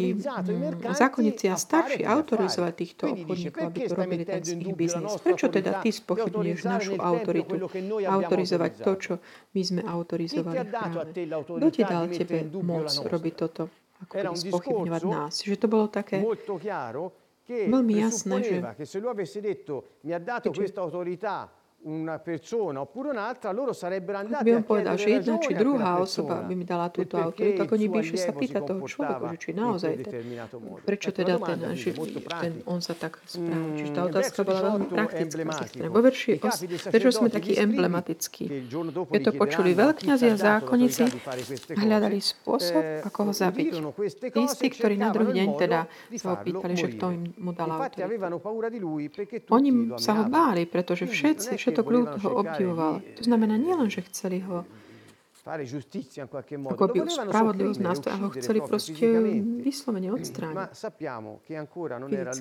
zákonníci 0.93 1.49
a 1.49 1.57
starší, 1.57 2.05
autorizovali 2.05 2.73
týchto 2.77 3.09
obchodníkov, 3.09 3.61
aby 3.65 3.79
to 3.89 3.93
robili 3.97 4.23
ten 4.29 4.41
la 4.45 4.73
biznis. 4.77 5.11
Prečo 5.17 5.49
teda 5.49 5.81
ty 5.81 5.89
spochybňuješ 5.89 6.59
našu 6.69 6.93
autoritu? 7.01 7.65
Autorizovať 8.05 8.71
to, 8.85 8.91
čo 9.01 9.13
my 9.57 9.61
sme 9.65 9.81
autorizovali 9.81 10.57
v 10.61 10.69
chráme. 10.69 11.01
Kto 11.41 11.67
ti 11.73 11.81
dal 11.81 12.05
tebe 12.13 12.37
moc 12.61 12.93
robiť 12.93 13.33
toto? 13.33 13.73
Ako 14.05 14.13
keby 14.13 14.35
spochybňovať 14.37 15.01
nás. 15.09 15.33
Že 15.41 15.55
to 15.57 15.67
bolo 15.71 15.85
také 15.89 16.21
Veľmi 17.43 17.99
jasné, 17.99 18.39
že- 18.39 18.63
che 18.79 18.85
se 18.85 18.99
lui 18.99 19.09
avesse 19.09 19.41
detto 19.41 19.99
mi 20.07 20.13
ha 20.13 20.19
dato 20.19 20.51
questa 20.51 20.79
autorità 20.79 21.51
by 24.43 24.51
on 24.55 24.63
povedal, 24.63 24.95
že 24.95 25.19
jedna 25.19 25.35
či 25.35 25.51
druhá 25.51 25.99
osoba 25.99 26.39
by 26.39 26.53
mi 26.55 26.63
dala 26.63 26.87
túto 26.87 27.19
autoritu, 27.19 27.59
ako 27.59 27.73
oni 27.75 27.87
by 27.91 27.97
išli 27.99 28.19
sa 28.23 28.31
pýtať 28.31 28.61
toho 28.63 28.79
človeka, 28.87 29.35
že 29.35 29.37
či 29.43 29.49
naozaj 29.51 29.91
ten, 30.07 30.23
prečo 30.87 31.11
teda 31.11 31.35
ten, 31.43 31.59
že 31.75 31.91
ten, 32.39 32.63
on 32.63 32.79
sa 32.79 32.95
tak 32.95 33.19
správa. 33.27 33.75
Čiže 33.75 33.91
tá 33.91 34.01
otázka 34.07 34.39
bola 34.47 34.59
veľmi 34.63 34.85
18 34.95 35.11
è 35.11 35.25
praktická. 35.27 35.83
Vo 35.91 35.99
verši 35.99 36.31
I 36.31 36.39
capi 36.39 36.65
dei 36.71 36.79
8, 36.79 36.95
prečo 36.95 37.09
sme 37.11 37.27
takí 37.27 37.51
emblematickí? 37.59 38.43
Keď 39.11 39.21
to 39.27 39.31
počuli 39.35 39.75
veľkňazi 39.75 40.25
a 40.31 40.35
zákonníci, 40.39 41.03
hľadali 41.75 42.19
spôsob, 42.23 43.03
ako 43.03 43.19
ho 43.27 43.33
zabiť. 43.35 43.71
Tí 44.31 44.67
ktorí 44.71 44.95
na 44.95 45.11
druhý 45.11 45.35
deň 45.35 45.47
teda 45.59 45.79
sa 46.15 46.27
ho 46.31 46.37
pýtali, 46.39 46.73
že 46.79 46.95
kto 46.95 47.05
im 47.11 47.35
mu 47.43 47.51
dal 47.51 47.75
autoritu. 47.75 48.07
Oni 49.51 49.69
sa 49.99 50.23
ho 50.23 50.31
báli, 50.31 50.63
pretože 50.63 51.03
Quindi 51.03 51.19
všetci, 51.19 51.53
non 51.73 51.81
è 51.81 51.81
che 51.81 51.81
všetok 51.81 51.87
ľud 51.89 52.09
volevano 52.13 52.29
ho 52.29 52.37
obdivoval. 52.37 52.93
di, 53.01 53.17
To 53.17 53.23
znamená 53.25 53.57
eh, 53.57 53.65
nielen, 53.65 53.89
že 53.89 54.05
chceli 54.05 54.45
ho 54.45 54.61
modo, 56.55 56.79
ako 56.79 56.87
by 56.87 57.03
spravodlivosť 57.03 57.75
sopprimere, 57.75 57.91
nastoja, 57.91 58.15
ho 58.15 58.27
chceli 58.31 58.59
proste 58.63 59.07
vyslovene 59.59 60.07
odstrániť 60.15 60.71
fyzicky. 62.07 62.39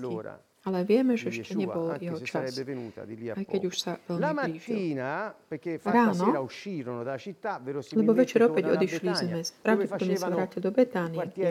Ale 0.62 0.86
vieme, 0.86 1.18
že 1.18 1.34
ešte 1.34 1.58
nebol 1.58 1.90
jeho 1.98 2.22
čas. 2.22 2.54
Aj 2.54 3.46
keď 3.50 3.62
už 3.66 3.76
sa 3.82 3.98
La 4.14 4.30
veľmi 4.30 4.46
blížil. 4.46 4.94
Ráno, 5.82 6.22
Lebo 7.98 8.12
večer 8.14 8.46
opäť 8.46 8.70
odišli 8.70 9.10
Betania, 9.10 9.42
dove 9.42 9.58
pravdepodobne 9.58 10.14
sa 10.14 10.30
vrátili 10.30 10.62
do 10.62 10.70
Betánie, 10.70 11.18
kde 11.18 11.42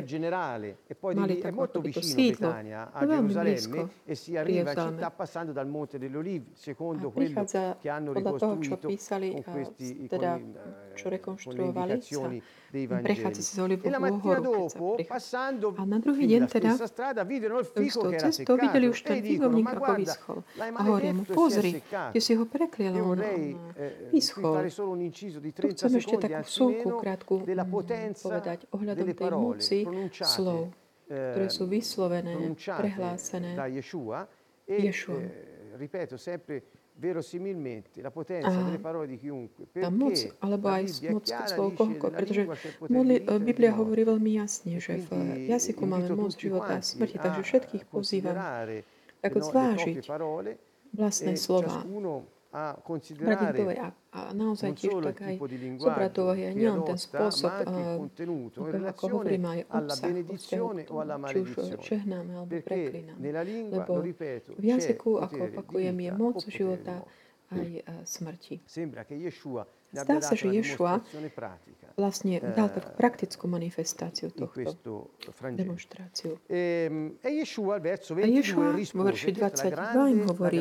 e 0.88 0.96
mali 1.20 1.36
lì 1.36 1.40
è 1.40 1.44
takú 1.44 1.60
molto 1.60 1.84
ako 1.84 1.84
by 1.84 1.92
to 1.92 2.00
vicino 2.00 2.20
sídlo. 2.24 2.50
Veľmi 3.04 3.34
blízko 3.36 3.80
e 4.08 4.16
pri 4.40 4.52
Jeruzaleme. 4.64 5.00
A 6.92 7.12
prichádza 7.12 7.64
podľa 7.84 8.32
toho, 8.40 8.54
čo 8.64 8.76
písali, 8.80 9.28
teda, 10.08 10.32
čo 10.96 11.06
rekonštruovali 11.12 12.00
sa, 12.00 12.32
prechádza 13.04 13.42
sa 13.44 13.52
z 13.52 13.60
Olivovú 13.60 13.92
horu, 14.24 14.72
A 15.76 15.84
na 15.84 16.00
druhý 16.00 16.26
deň 16.26 16.42
teda 16.48 16.72
il 16.80 17.92
tou 17.92 18.12
cestou 18.16 18.56
videli 18.56 18.88
už 18.88 19.00
e 19.02 19.06
ten 19.06 19.20
figovník, 19.20 19.68
ako 19.68 19.92
vyschol. 20.00 20.38
A 20.56 20.82
hovoria 20.88 21.12
mu, 21.12 21.24
si 21.28 21.36
pozri, 21.36 21.72
ty 22.16 22.20
si 22.24 22.32
ho 22.40 22.48
prekliel, 22.48 22.96
on, 23.04 23.20
vyschol. 24.16 24.64
Tu 24.64 25.52
30 25.52 25.76
chcem 25.76 25.92
ešte 26.00 26.16
takú 26.18 26.72
meno, 26.72 26.96
krátku 26.98 27.34
mm, 27.44 28.16
povedať 28.24 28.60
ohľadom 28.72 29.08
tej 29.12 29.32
moci 29.36 29.80
slov, 30.24 30.72
ktoré 31.12 31.48
sú 31.52 31.68
vyslovené, 31.68 32.32
pronunciate 32.40 32.80
prehlásené. 32.88 33.52
Yeshua 34.72 35.20
e 35.20 35.28
eh, 35.28 35.76
ripeto 35.76 36.16
sempre 36.16 36.81
moc, 39.90 40.16
alebo 40.38 40.66
aj 40.70 40.84
moc 41.10 41.26
slov 41.26 41.74
dice 41.74 41.82
kohokoľ, 41.82 42.10
nella 42.14 42.20
pretože 42.22 42.42
modli, 42.94 43.16
Biblia 43.42 43.72
hovorí 43.74 44.06
veľmi 44.06 44.32
jasne, 44.38 44.78
že 44.78 45.02
v 45.10 45.50
jazyku 45.50 45.82
máme 45.90 46.14
moc 46.14 46.38
života 46.38 46.78
a 46.78 46.86
smrti, 46.86 47.18
takže 47.18 47.42
všetkých 47.42 47.84
pozývam 47.90 48.38
tak 49.22 49.34
zvážiť 49.34 50.06
vlastné 50.94 51.34
slova, 51.42 51.82
a 52.52 52.76
considerare 52.84 53.64
a, 53.80 53.88
a 54.12 54.20
naozaj 54.36 54.70
non 54.70 54.76
tiež 54.76 54.92
solo 54.92 55.08
il 55.08 55.16
tak 55.16 55.24
aj 55.24 55.34
tipo 55.40 55.48
di 55.48 55.58
zobrať 55.80 56.12
do 56.12 56.20
linguaggio 56.20 56.22
úvahy 56.28 56.42
aj 56.44 56.52
che 56.52 56.60
nielen 56.60 56.82
ten 56.84 57.00
spôsob, 57.00 57.52
in 57.64 58.84
ako, 58.92 59.04
hovoríme 59.08 59.48
aj 59.48 59.62
alla 59.72 59.96
obsah 60.28 60.68
či 61.32 61.38
už 61.40 61.50
žehnáme 61.80 62.32
alebo 62.36 62.52
lingua, 63.48 63.88
Lebo 63.88 63.94
v 64.04 64.64
jazyku, 64.68 65.12
c'è 65.16 65.24
ako 65.32 65.36
opakujem, 65.48 65.96
je 65.96 66.12
moc 66.12 66.38
života 66.52 66.96
aj 67.56 67.70
smrti. 68.04 68.56
Sembra 68.68 69.08
che 69.08 69.16
Yeshua 69.16 69.64
Zdá 69.92 70.24
sa, 70.24 70.34
že 70.40 70.48
Ješua 70.48 71.04
vlastne 72.00 72.40
dal 72.40 72.72
takú 72.72 72.96
praktickú 72.96 73.52
manifestáciu 73.52 74.32
tohto, 74.32 75.12
demonstráciu. 75.52 76.40
E, 76.48 76.88
e 77.20 77.30
A 77.76 77.80
22 77.84 78.40
Ješua 78.40 78.72
vo 78.72 78.76
rispose, 78.76 79.04
verši 79.12 79.32
questo 79.36 79.68
è 79.68 79.72
22 79.76 79.92
la 79.92 80.08
im 80.08 80.22
hovorí 80.24 80.60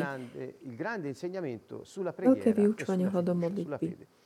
veľké 2.19 2.49
e 2.51 2.53
vyučovanie 2.53 3.07
sulla 3.07 3.35
modlitby. 3.35 4.20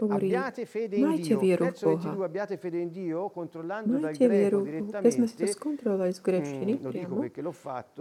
Hovorí, 0.00 0.32
abbiate 0.32 0.64
fede 0.64 0.96
in 0.96 1.04
majte 1.04 1.28
Dio. 1.28 1.38
vieru 1.38 1.64
v 1.68 1.76
Boha. 1.76 2.00
22 2.16 2.24
abbiate 2.24 2.56
fede 2.56 2.78
in 2.80 2.88
Dio, 2.90 3.28
controllando 3.28 3.92
dal 3.92 4.00
Majte 4.00 4.24
vieru, 4.28 4.64
greco 4.64 4.96
keď 4.96 5.12
sme 5.12 5.26
si 5.28 5.36
to 5.36 5.44
skontrolovali 5.44 6.12
z 6.16 6.20
dico 6.64 6.88
priamo, 6.88 7.20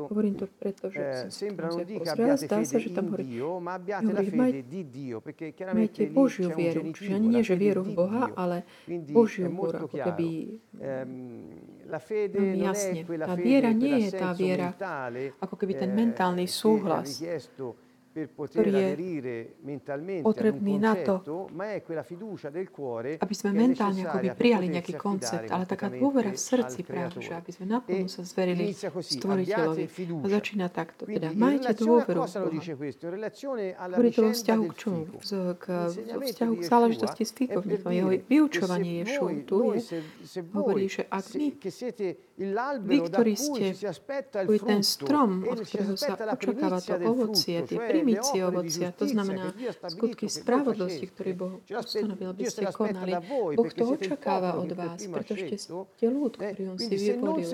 hovorím 0.08 0.36
to 0.40 0.48
preto, 0.48 0.88
že 0.88 1.28
som 1.28 1.84
dica 1.84 2.16
pozrela, 2.16 2.40
zdá 2.40 2.64
sa, 2.64 2.80
že 2.80 2.90
tam 2.96 3.12
hovorí, 3.12 3.28
Dio, 3.28 3.60
ma 3.60 3.76
abbiate 3.76 4.16
la 4.16 4.24
hovorí, 4.24 4.32
fede 4.32 4.40
maj- 4.40 4.64
di 4.64 4.82
Dio, 4.88 5.20
perché 5.20 5.52
majte 5.76 6.08
Božiu 6.08 6.56
vieru, 6.56 6.88
čiže 6.88 7.12
ani 7.12 7.28
nie, 7.28 7.44
že 7.44 7.56
vieru 7.60 7.84
v 7.84 7.92
Boha, 7.92 8.32
ale? 8.32 8.64
Božiu 9.12 9.52
vieru, 9.52 9.68
ako 9.84 9.88
keby 9.92 10.30
la 11.84 12.00
fede 12.00 12.40
non 12.40 12.56
jasne. 12.56 13.00
è 13.00 13.04
quella 13.04 13.28
Tá 13.28 13.36
fede, 13.36 13.44
viera 13.44 13.70
nie 13.76 14.08
je 14.08 14.10
tá 14.16 14.32
viera, 14.32 14.72
ako 15.44 15.56
keby 15.60 15.74
ten 15.76 15.92
mentálny 15.92 16.48
súhlas, 16.48 17.20
ktorý 18.26 18.72
je 18.74 18.90
potrebný 20.24 20.76
na 20.80 20.94
to, 20.98 21.22
aby 23.18 23.36
sme 23.36 23.50
mentálne 23.54 24.02
akoby 24.02 24.30
prijali 24.34 24.68
nejaký 24.72 24.94
koncept, 24.98 25.48
ale 25.52 25.64
taká 25.66 25.92
dôvera 25.92 26.34
v 26.34 26.40
srdci 26.40 26.82
práve, 26.82 27.22
že 27.22 27.34
aby 27.36 27.52
sme 27.54 27.66
naplno 27.68 28.08
sa 28.08 28.26
zverili 28.26 28.74
stvoriteľovi. 28.74 29.86
A 30.24 30.28
začína 30.28 30.68
takto, 30.70 31.06
teda 31.06 31.30
majte 31.34 31.76
dôveru 31.76 32.26
Hovorí 33.78 34.10
to 34.12 34.22
vo 34.22 34.32
vzťahu 34.32 34.64
k 34.64 34.74
čomu? 34.76 35.02
k, 35.58 35.66
vzťahu 35.92 36.54
k 36.58 36.64
záležitosti 36.64 37.24
s 37.26 37.32
figovníkom. 37.34 37.92
Jeho 37.92 38.10
vyučovanie 38.24 39.04
voi- 39.04 39.44
tu 39.44 39.58
je, 39.74 40.02
hovorí, 40.54 40.88
že 40.88 41.04
ak 41.08 41.26
my, 41.36 41.48
vy, 42.38 42.98
ktorí 43.10 43.34
ste, 43.34 43.74
vy 44.46 44.58
ten 44.62 44.82
strom, 44.86 45.42
e 45.44 45.50
od 45.52 45.60
ktorého 45.62 45.96
sa 45.98 46.14
očakáva 46.14 46.78
to 46.82 46.94
ovocie, 47.02 47.66
tie 47.66 47.78
primície 47.82 48.40
ovocia, 48.46 48.94
to 48.94 49.06
znamená 49.10 49.54
skutky 49.90 50.30
spravodlosti, 50.30 51.06
ktoré 51.14 51.32
Boh 51.34 51.62
ustanovil, 51.66 52.34
aby 52.34 52.44
ste 52.46 52.70
konali. 52.70 53.12
Boh 53.58 53.72
to 53.74 53.84
očakáva 53.98 54.58
od 54.58 54.72
vás, 54.74 55.02
pretože 55.02 55.46
ste 55.58 56.08
ľud, 56.08 56.38
Eh, 56.38 56.54
ktorý 56.54 56.64
on 56.70 56.78
si 56.78 56.96
vyvolil. 56.96 57.50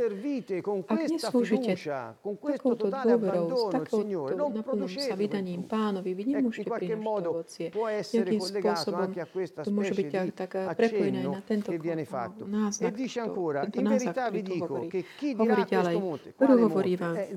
Ak 0.84 1.00
neslúžite 1.08 1.74
fiducia, 1.74 2.16
con 2.20 2.36
questo 2.38 2.76
takouto 2.76 2.84
totale 2.92 3.16
dôverou, 3.16 3.48
s 3.48 3.52
abbandono 3.54 3.64
al 3.64 3.72
takouto 3.72 3.98
Signore, 4.04 4.34
non 4.36 4.52
naplnom 4.52 4.60
sa 4.60 4.66
producete 4.74 5.08
quel 5.08 5.18
vydaním 5.24 5.62
frutto. 5.64 5.76
pánovi, 5.76 6.10
vy 6.14 6.24
Ecco, 6.24 6.30
in 6.30 6.36
nemôžete 6.44 6.70
qualche 6.70 6.96
prinášať 13.74 14.16
hovorí. 14.74 14.88
Hovorí 15.38 15.64
ďalej. 15.70 15.96
Prv 16.34 16.58
hovorí 16.66 16.94
vám, 16.98 17.16
eh, 17.16 17.30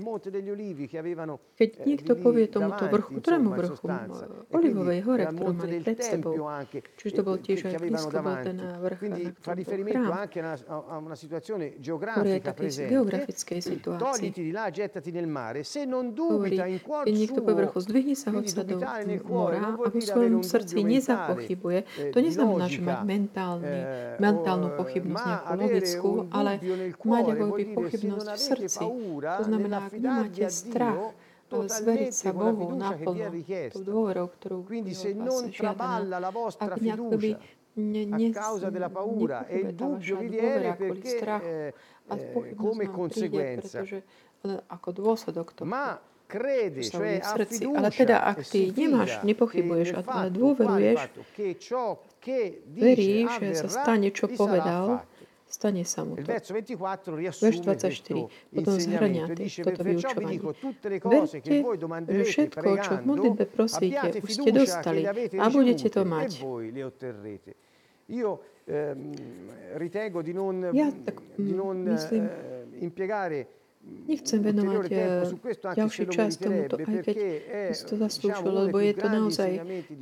keď 1.57 1.69
eh, 1.77 1.85
niekto 1.85 2.13
povie 2.17 2.47
tomuto 2.49 2.85
vrchu, 2.89 3.21
ktorému 3.21 3.51
vrchu? 3.53 3.85
Olivovej 4.53 5.01
hore, 5.05 5.25
ktorú 5.29 5.53
mali 5.53 5.77
pred 5.85 6.01
sebou. 6.01 6.35
Čiže 6.97 7.13
to 7.13 7.23
bol 7.23 7.37
tiež 7.37 7.69
aj 7.69 7.77
blízko 7.81 8.17
bol 8.25 8.37
ten 8.41 8.57
vrch. 8.59 8.99
Quindi 9.07 9.25
fa 9.39 9.53
riferimento 9.53 10.11
anche 10.11 10.41
a 10.41 10.97
una 10.97 11.15
situazione 11.15 11.79
geografica 11.79 12.53
presente. 12.53 13.25
Togliti 13.97 14.43
di 14.43 14.51
là, 14.51 14.71
gettati 14.71 15.11
nel 15.11 15.29
mare, 15.29 15.63
se 15.63 15.85
non 15.85 16.13
dubita 16.13 16.67
in 16.67 16.81
cuor 16.83 17.07
suo, 17.07 17.81
zdvihni 17.81 18.15
sa 18.17 18.33
hoď 18.33 18.47
sa 18.47 18.63
do 18.65 18.77
mora 19.27 19.59
a 19.61 19.71
vo 19.77 19.87
svojom 19.91 20.43
srdci 20.43 20.83
nezapochybuje. 20.83 21.79
To 22.13 22.19
neznamená, 22.19 22.65
že 22.67 22.81
mať 22.83 23.01
mentálny, 23.05 23.79
mentálnu 24.19 24.69
pochybnosť 24.75 25.25
nejakú 25.27 25.53
logickú, 25.57 26.11
ale 26.33 26.53
mať 26.97 27.26
nebolo 27.27 27.53
by 27.59 27.65
no 27.67 27.75
pochybnosť 27.75 28.29
v 28.29 28.39
srdci. 28.39 28.85
To 29.21 29.45
znamená, 29.45 29.77
ak 29.87 29.95
nemáte 29.99 30.47
strach, 30.51 31.15
zveriť 31.47 32.13
sa 32.13 32.31
Bohu 32.35 32.75
naplno, 32.75 33.31
tú 33.71 33.81
dôverou, 33.87 34.27
ktorú 34.35 34.67
Quindi, 34.67 34.95
se 34.99 35.15
non 35.15 35.47
traballa 35.55 36.19
la 36.19 36.35
vostra 36.35 36.75
fiducia, 36.75 37.39
ne, 37.79 38.05
ne, 38.05 38.29
a 38.29 38.33
causa 38.33 38.71
della 38.71 38.91
paura 38.91 39.47
e 39.47 39.59
il 39.59 39.75
dubbio 39.75 40.17
vi 40.17 40.29
viene 40.29 40.75
perché 40.75 41.19
eh, 41.23 41.75
eh, 42.09 42.55
come 42.57 42.91
conseguenza 42.91 43.79
príde, 43.79 44.03
pretože, 44.41 45.65
ma 45.65 46.01
crede, 46.27 46.83
cioè 46.83 47.21
ha 47.23 47.45
fiducia 47.47 47.79
ale 47.79 47.91
teda 47.91 48.17
ak 48.25 48.39
e 48.39 48.45
ty 48.51 48.63
nemáš, 48.75 49.23
e 49.23 49.27
nepochybuješ, 49.31 49.89
ale 50.03 50.31
dôveruješ, 50.35 51.01
veríš, 52.75 53.31
že 53.39 53.55
sa 53.55 53.69
stane, 53.71 54.11
čo 54.11 54.27
povedal, 54.27 55.07
stane 55.49 55.83
sa 55.87 56.05
mu 56.05 56.19
to. 56.19 56.27
Verš 56.27 57.59
24 57.63 58.29
potom 58.53 58.75
zhrňa 58.77 59.25
toto 59.63 59.83
vyučovanie. 59.83 60.39
Verte, 61.07 61.39
že 62.13 62.25
všetko, 62.27 62.69
čo 62.83 62.93
v 62.99 63.05
modlitbe 63.07 63.45
prosíte, 63.49 64.09
už 64.21 64.31
ste 64.31 64.51
dostali 64.53 65.03
a 65.39 65.47
budete 65.49 65.89
to 65.91 66.03
mať. 66.05 66.31
Io 68.07 68.39
ritengo 69.79 70.23
di 70.23 70.35
non, 70.35 70.71
ja, 70.75 70.91
tak, 70.91 71.23
mm, 71.23 71.47
di 71.47 71.55
non 71.55 71.77
myslím, 71.87 72.25
impiegare 72.83 73.47
Nechcem 73.87 74.43
venovať 74.43 74.91
eh, 74.91 75.23
ďalší 75.79 76.05
čas 76.11 76.43
tomuto, 76.43 76.75
aj 76.75 77.07
keď 77.07 77.17
si 77.71 77.83
to 77.87 77.95
zaslúžil, 77.95 78.51
lebo 78.67 78.83
je 78.83 78.93
to 78.99 79.07
naozaj 79.07 79.51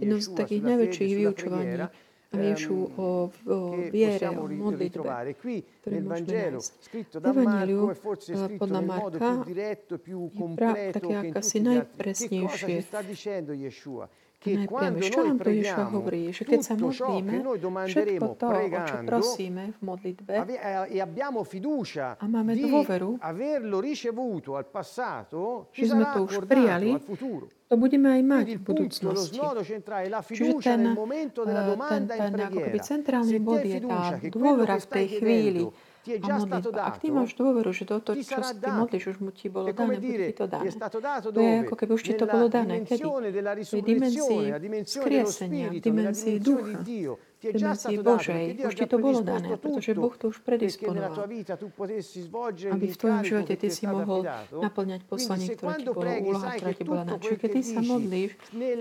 jedno 0.01 0.17
z 0.25 0.29
takých 0.33 0.63
najväčších 0.65 1.13
vyučovaní, 1.21 1.85
riešil 2.33 2.81
o, 2.97 3.29
o 3.29 3.57
viere, 3.93 4.29
o 4.33 4.49
modlitbe, 4.49 5.35
ktoré 5.83 5.99
môžeme 6.01 6.57
nájsť. 6.57 6.73
V 7.13 7.27
Evangeliu 7.27 7.93
podľa 8.57 8.81
Marka 8.81 9.31
je 9.45 9.77
práve 10.57 10.93
che 10.95 11.31
cosa 11.33 11.59
najpresnejšie 11.61 12.75
najpriame, 14.45 15.01
čo 15.01 15.21
nám 15.25 15.39
tu 15.41 15.49
Ježiš 15.49 15.73
hovorí, 15.89 16.23
že 16.29 16.45
keď 16.45 16.61
sa 16.61 16.75
modlíme, 16.77 17.41
všetko 17.89 18.27
to, 18.37 18.49
e 20.93 21.01
abbiamo 21.01 21.41
fiducia 21.49 22.17
v 22.21 23.17
averlo 23.25 23.81
ricevuto 23.81 24.57
al 24.57 24.69
passato, 24.69 25.73
ci 25.73 25.89
sarà 25.89 26.13
accordato 26.13 26.93
al 26.93 27.01
futuro 27.01 27.49
to 27.75 27.83
budeme 27.83 28.07
aj 28.07 28.23
mať 28.23 28.47
v 28.55 28.63
budúcnosti. 28.63 29.39
Čiže 30.31 30.53
ten, 30.63 30.81
eh, 30.95 31.75
ten, 31.91 32.03
ten 32.07 32.33
akoby 32.39 32.79
centrálny 32.79 33.39
bod 33.43 33.67
je 33.67 33.83
tá 33.83 34.23
dôvera 34.31 34.79
v 34.79 34.87
tej 34.87 35.07
chvíli 35.19 35.65
a 36.05 36.27
modlitba. 36.39 36.81
Ak 36.85 37.01
ty 37.01 37.09
máš 37.11 37.33
dôveru, 37.35 37.73
že 37.75 37.89
toto, 37.89 38.13
čo 38.15 38.39
si 38.45 38.55
ty 38.61 38.71
modlíš, 38.71 39.05
už 39.11 39.19
mu 39.25 39.35
ti 39.35 39.49
bolo 39.51 39.73
dané, 39.73 39.99
bude 39.99 40.31
ti 40.31 40.37
to 40.37 40.47
dané. 40.47 40.71
To 41.25 41.41
je 41.41 41.53
ako 41.67 41.75
keby 41.75 41.93
už 41.99 42.03
ti 42.07 42.15
to 42.15 42.27
bolo 42.31 42.47
dané. 42.47 42.87
Kedy? 42.87 43.03
V 43.75 43.83
dimenzii 43.83 44.47
skriesenia, 44.87 45.73
v 45.75 45.81
dimenzii 45.83 46.37
ducha, 46.39 46.79
milosti 47.51 47.95
Božej 47.99 48.45
už 48.63 48.75
ti 48.75 48.87
to 48.87 48.97
bolo 48.97 49.21
dané, 49.21 49.57
pretože 49.57 49.91
Boh 49.95 50.15
to 50.17 50.33
už 50.33 50.39
predisponoval, 50.41 51.15
aby 52.71 52.87
v 52.89 52.97
tvojom 52.97 53.23
živote 53.23 53.55
ty 53.55 53.69
si 53.69 53.85
mohol 53.85 54.25
naplňať 54.51 55.01
poslanie, 55.05 55.49
ktoré 55.53 55.75
ti 55.77 55.85
bolo, 55.85 56.11
úloha, 56.25 56.49
ktorá 56.55 56.73
ti 56.73 56.85
bola 56.85 57.03
daná. 57.05 57.19
Keď 57.19 57.51
ty 57.51 57.61
sa 57.61 57.81
modlíš 57.83 58.31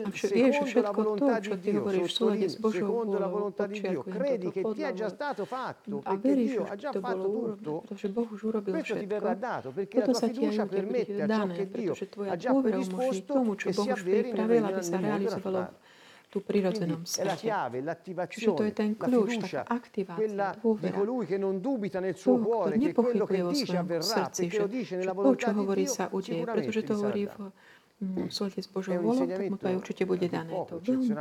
a 0.04 0.10
vš- 0.10 0.32
vieš 0.32 0.56
všetko 0.64 1.02
to, 1.18 1.26
čo 1.42 1.54
ty 1.58 1.70
hovoríš 1.74 2.06
v 2.06 2.14
súlade 2.14 2.46
s 2.48 2.56
Božou 2.56 2.88
vôľou, 3.04 3.52
počiarkujem 3.52 4.32
toto 4.40 4.60
podľa 4.64 4.90
a 6.04 6.12
veríš, 6.16 6.52
že 6.78 6.88
to 6.92 7.00
bolo 7.00 7.26
urobené, 7.26 7.80
pretože 7.84 8.08
Boh 8.08 8.28
už 8.28 8.42
urobil 8.44 8.74
všetko, 8.78 9.26
toto 9.90 10.12
sa 10.14 10.28
ti 10.28 10.42
aj 10.44 10.58
bude 10.64 11.02
dané, 11.26 11.66
pretože 11.66 12.06
tvoja 12.08 12.34
dôvera 12.38 12.78
umožní 12.78 13.22
tomu, 13.24 13.52
čo 13.56 13.68
Boh 13.72 13.88
už 13.90 14.02
pripravil, 14.04 14.64
aby 14.64 14.82
sa 14.82 14.98
realizovalo 14.98 15.62
tú 16.34 16.42
prirodzenom 16.42 17.06
svete. 17.06 17.46
Čiže 18.34 18.50
to 18.58 18.66
je 18.66 18.74
ten 18.74 18.98
kľúč, 18.98 19.38
taká 19.38 19.70
aktivácia, 19.70 20.58
dôvera. 20.58 20.98
Toho, 20.98 22.42
kto 22.42 22.74
nepochybuje 22.74 23.42
o 23.46 23.54
svojom 23.54 23.86
srdci, 24.02 24.44
že 24.50 24.66
to, 25.06 25.32
čo 25.38 25.50
hovorí, 25.54 25.86
sa 25.86 26.10
udeje, 26.10 26.42
pretože 26.42 26.82
to 26.90 26.98
hovorí 26.98 27.30
v 28.04 28.34
súlade 28.34 28.60
s 28.60 28.68
Božou 28.68 28.98
volou, 29.00 29.24
tak 29.30 29.48
mu 29.48 29.56
to 29.62 29.70
aj 29.70 29.76
určite 29.78 30.04
bude 30.10 30.28
dané. 30.28 30.52
To 30.52 30.82
veľmi 30.82 31.14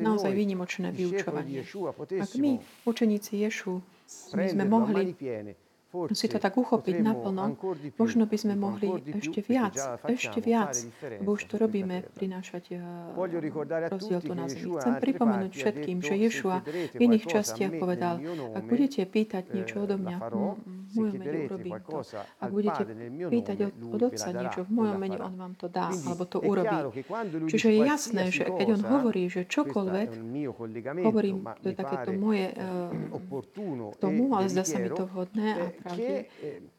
naozaj 0.00 0.32
výnimočné 0.32 0.88
vyučovanie. 0.90 1.60
Ak 2.18 2.32
my, 2.40 2.58
učeníci 2.88 3.44
Ješu, 3.44 3.78
my 4.32 4.46
sme 4.48 4.64
mohli 4.64 5.12
si 6.12 6.26
to 6.28 6.38
tak 6.38 6.54
uchopiť 6.56 7.00
naplno, 7.00 7.56
možno 7.96 8.24
by 8.28 8.36
sme 8.36 8.54
mohli 8.54 8.88
ešte 9.16 9.40
viac, 9.40 9.76
ešte 10.06 10.38
viac, 10.44 10.76
bo 11.22 11.36
už 11.36 11.48
to 11.48 11.54
robíme, 11.56 12.04
prinášať 12.16 12.64
eh, 12.76 13.90
rozdiel 13.90 14.20
tu 14.22 14.32
na 14.36 14.46
zemi. 14.50 14.76
Chcem 14.76 14.94
pripomenúť 15.00 15.52
všetkým, 15.52 15.98
že 16.02 16.14
Ješua 16.16 16.62
v 16.96 17.00
iných 17.00 17.24
častiach 17.26 17.72
povedal, 17.80 18.20
ak 18.54 18.64
budete 18.66 19.04
pýtať 19.06 19.52
niečo 19.52 19.84
odo 19.84 19.96
mňa, 19.96 20.16
hm, 20.20 20.76
v 20.86 20.92
mojom 20.94 21.14
mene 21.18 21.38
urobím 21.50 21.74
to. 21.82 21.98
Ak 22.40 22.50
budete 22.50 22.82
pýtať 23.28 23.56
od, 23.68 23.74
Otca 24.06 24.30
niečo 24.30 24.60
v 24.62 24.70
mojom 24.70 24.98
mene, 25.02 25.18
On 25.18 25.34
vám 25.34 25.54
to 25.58 25.66
dá, 25.66 25.90
alebo 25.90 26.24
to 26.28 26.38
urobí. 26.38 27.02
Čiže 27.50 27.68
je 27.74 27.80
jasné, 27.82 28.22
že 28.30 28.44
keď 28.46 28.66
On 28.78 28.82
hovorí, 28.86 29.26
že 29.26 29.48
čokoľvek, 29.50 30.08
hovorím, 31.02 31.36
to 31.60 31.66
je 31.72 31.76
takéto 31.76 32.10
moje 32.14 32.54
k 33.92 33.96
tomu, 33.98 34.30
ale 34.34 34.46
zdá 34.46 34.62
sa 34.62 34.78
mi 34.78 34.88
to 34.92 35.04
vhodné 35.10 35.74
a 35.84 35.85
pravdy, 35.86 36.26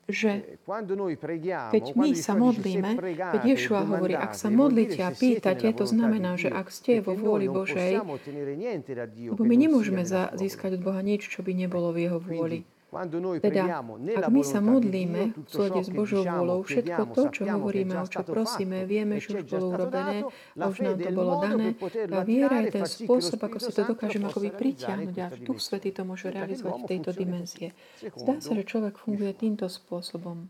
že 0.07 0.31
keď 1.71 1.85
my 1.95 2.09
sa 2.15 2.33
modlíme, 2.35 2.95
keď 3.15 3.41
Ješua 3.43 3.81
hovorí, 3.87 4.15
ak 4.15 4.35
sa 4.35 4.51
modlíte 4.51 4.99
a 5.03 5.11
pýtate, 5.11 5.71
to 5.71 5.87
znamená, 5.87 6.35
že 6.35 6.51
ak 6.51 6.67
ste 6.71 6.99
vo 6.99 7.15
vôli 7.15 7.47
Božej, 7.47 7.99
lebo 9.31 9.43
my 9.43 9.55
nemôžeme 9.55 10.03
získať 10.35 10.79
od 10.79 10.81
Boha 10.83 10.99
nič, 11.03 11.27
čo 11.27 11.43
by 11.43 11.51
nebolo 11.55 11.91
v 11.95 12.07
Jeho 12.07 12.19
vôli. 12.19 12.67
Teda, 12.87 13.83
ak 13.83 14.31
my 14.31 14.43
sa 14.47 14.63
modlíme 14.63 15.35
v 15.35 15.49
súlade 15.51 15.83
s 15.83 15.91
Božou 15.91 16.23
vôľou, 16.23 16.63
všetko 16.63 17.01
to, 17.11 17.23
čo 17.35 17.43
hovoríme, 17.43 17.99
o 17.99 18.07
čo 18.07 18.23
prosíme, 18.23 18.87
vieme, 18.87 19.19
že 19.19 19.43
už 19.43 19.43
bolo 19.43 19.75
urobené, 19.75 20.23
už 20.55 20.77
nám 20.79 20.95
to 20.95 21.11
bolo 21.11 21.33
dané. 21.43 21.75
A 22.07 22.23
viera 22.23 22.63
je 22.63 22.79
ten 22.79 22.87
spôsob, 22.87 23.43
ako 23.43 23.57
si 23.59 23.71
to 23.75 23.83
dokážeme 23.91 24.31
akoby 24.31 24.55
pritiahnuť 24.55 25.15
a 25.19 25.27
Duch 25.35 25.59
Svetý 25.59 25.91
to 25.91 26.07
môže 26.07 26.31
realizovať 26.31 26.79
v 26.79 26.87
tejto 26.87 27.11
dimenzie. 27.11 27.75
Zdá 28.15 28.39
sa, 28.39 28.55
že 28.55 28.63
človek 28.63 28.95
funguje 28.95 29.35
týmto 29.35 29.67
spôsobom. 29.67 30.47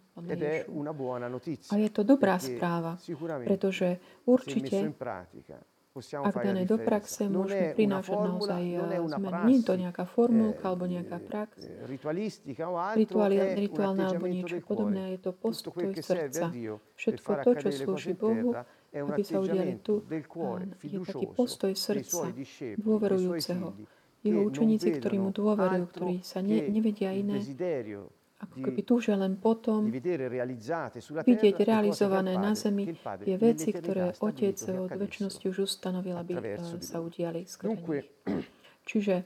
A 1.74 1.74
je 1.74 1.90
to 1.90 2.02
dobrá 2.06 2.38
správa, 2.38 3.02
pretože 3.50 3.98
určite 4.30 4.94
ak 6.02 6.36
dané 6.44 6.64
do 6.64 6.78
praxe, 6.78 7.26
môžeme 7.28 7.74
prinášať 7.74 8.18
naozaj 8.18 8.64
eh, 8.64 9.02
zmen. 9.02 9.34
Nie 9.50 9.58
je 9.60 9.66
to 9.66 9.74
nejaká 9.78 10.04
formulka 10.06 10.64
alebo 10.70 10.86
nejaká 10.86 11.18
prax, 11.20 11.58
rituálna 13.58 14.04
alebo 14.14 14.26
niečo 14.30 14.58
podobné. 14.64 15.18
Je 15.18 15.20
to 15.26 15.32
postoj 15.34 15.74
srdca. 15.98 16.54
Všetko 16.96 17.30
to, 17.44 17.52
čo 17.58 17.68
slúži 17.74 18.14
Bohu, 18.14 18.54
aby 18.94 19.22
sa 19.26 19.38
udiali 19.42 19.78
tu, 19.82 20.02
eh, 20.06 20.24
je 20.82 20.98
taký 21.04 21.26
postoj 21.34 21.72
srdca, 21.74 22.30
dôverujúceho. 22.78 23.68
Jeho 24.26 24.42
učeníci, 24.44 24.98
ktorí 24.98 25.22
mu 25.22 25.30
dôverujú, 25.30 25.84
ktorí 25.94 26.16
sa 26.26 26.42
ne, 26.42 26.68
nevedia 26.68 27.14
iné, 27.14 27.38
ako 28.38 28.56
keby 28.62 28.82
túžia 28.86 29.18
len 29.18 29.34
potom 29.42 29.90
vidieť 29.90 31.58
realizované 31.66 32.38
na 32.38 32.54
zemi 32.54 32.86
tie 33.26 33.36
veci, 33.38 33.74
ktoré 33.74 34.14
Otec 34.22 34.58
od 34.78 34.94
väčšnosti 34.94 35.46
už 35.50 35.58
ustanovil, 35.66 36.14
aby 36.22 36.38
eh, 36.38 36.62
sa 36.62 37.02
udiali 37.02 37.50
skrze 37.50 37.82
nich. 37.82 38.06
Čiže 38.90 39.26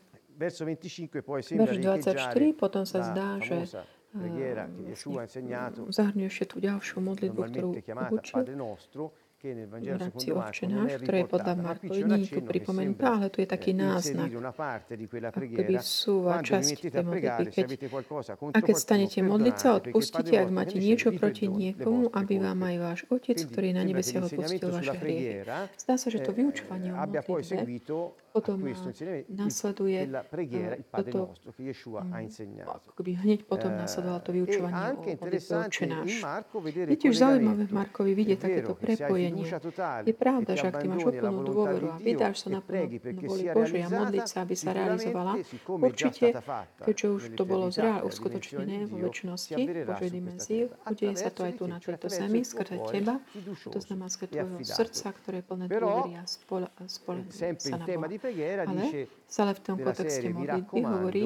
verš 1.59 1.77
24 1.83 2.55
potom 2.55 2.83
sa 2.87 3.05
zdá, 3.05 3.37
že 3.43 3.67
uh, 3.67 3.83
zahrňuje 5.91 6.27
ešte 6.31 6.45
tú 6.49 6.57
ďalšiu 6.63 6.97
modlitbu, 7.03 7.41
ktorú 7.51 7.69
učil. 8.15 8.41
V 9.41 9.97
rámci 9.97 10.29
náš, 10.69 11.01
ktoré 11.01 11.17
je 11.25 11.27
podľa 11.27 11.53
riportata, 11.57 11.57
ma 11.57 11.73
qui 11.73 11.89
Markovi 11.89 11.97
c'è 11.97 12.05
un 12.05 12.13
nie 12.13 12.21
je 12.21 12.29
tu 12.29 12.37
accenno 12.37 12.41
che 12.41 12.41
pripomenutá, 12.45 13.09
sembra 13.09 13.17
ale 13.17 13.27
tu 13.33 13.37
je 13.41 13.47
taký 13.49 13.71
náznak, 13.73 14.29
inserire 14.29 14.37
una 14.37 14.53
parte 14.53 14.93
di 14.93 15.05
quella 15.09 15.27
ako 15.33 15.39
keby 15.41 15.55
preghiera. 15.57 15.81
súva 15.81 16.33
časť 16.45 16.69
tej 16.77 16.91
modlitby. 17.01 17.43
Keď, 17.49 17.67
a 18.53 18.59
keď 18.61 18.75
stanete 18.77 19.19
modliť 19.25 19.55
sa, 19.57 19.69
odpustite, 19.81 20.33
ak 20.37 20.49
máte 20.53 20.77
niečo 20.77 21.09
proti 21.17 21.49
niekomu, 21.49 22.13
aby 22.13 22.33
vám 22.37 22.59
aj 22.61 22.75
váš 22.77 22.99
Otec, 23.09 23.37
ktorý 23.41 23.73
na 23.73 23.81
nebesiach 23.81 24.29
odpustil 24.29 24.69
vaše 24.69 24.95
hriechy. 25.01 25.41
Zdá 25.81 25.95
sa, 25.97 26.07
že 26.13 26.21
to 26.21 26.31
vyučovanie 26.37 26.93
o 26.93 27.01
modlitbe 27.01 27.65
potom 28.31 28.57
nasleduje 29.27 29.99
toto 30.91 31.35
mm, 31.59 32.23
insegnato. 32.23 32.71
ako 32.79 32.91
keby 32.95 33.11
hneď 33.19 33.39
potom 33.43 33.71
Eh, 33.71 33.81
nasledovalo 33.81 34.19
to 34.19 34.31
e 34.31 34.35
vyučovanie 34.35 34.83
o 34.91 35.01
modlitbe 35.01 35.55
Otče 35.65 35.85
náš. 35.87 36.11
Je 36.75 36.97
tiež 36.99 37.15
zaujímavé 37.17 37.63
v. 37.65 37.71
Markovi 37.71 38.11
vidieť 38.13 38.39
takéto 38.39 38.73
prepojenie. 38.75 39.45
Je 40.05 40.15
pravda, 40.15 40.51
že 40.59 40.65
ak 40.67 40.75
ty 40.83 40.87
máš 40.91 41.03
úplnú 41.07 41.41
dôveru 41.47 41.87
a 41.91 41.97
vydáš 41.97 42.35
sa 42.45 42.49
e 42.51 42.59
perché 42.61 42.99
voli 43.25 43.43
Božej 43.51 43.81
a 43.87 43.89
modliť 43.89 44.25
sa, 44.27 44.37
aby 44.43 44.55
sa 44.55 44.69
realizovala, 44.75 45.33
určite, 45.67 46.25
keďže 46.83 47.07
už 47.07 47.21
to 47.35 47.43
bolo 47.47 47.65
alla 47.71 48.03
uskutočnené 48.03 48.85
vo 48.91 48.97
väčšnosti, 49.07 49.61
Božej 49.87 50.09
dimenzii, 50.11 50.61
udeje 50.87 51.15
sa 51.17 51.29
to 51.31 51.47
aj 51.47 51.53
tu 51.57 51.63
na 51.65 51.77
tejto 51.79 52.07
zemi, 52.11 52.43
skrze 52.43 52.77
teba, 52.91 53.15
to 53.71 53.79
znamená 53.79 54.07
skrze 54.11 54.31
e 54.31 54.43
tvojho 54.43 54.57
affidato. 54.59 54.77
srdca, 54.77 55.07
ktoré 55.15 55.35
je 55.41 55.45
plné 55.45 55.65
dôvery 55.67 56.13
a 56.19 56.23
sempre 57.31 57.61
sa 57.63 57.77
na 57.79 57.85
Boha. 57.87 58.19
Ale 58.21 59.07
stále 59.27 59.51
v 59.53 59.59
tom 59.59 59.75
kontexte 59.81 60.29
modlitby 60.29 60.79
hovorí, 60.85 61.23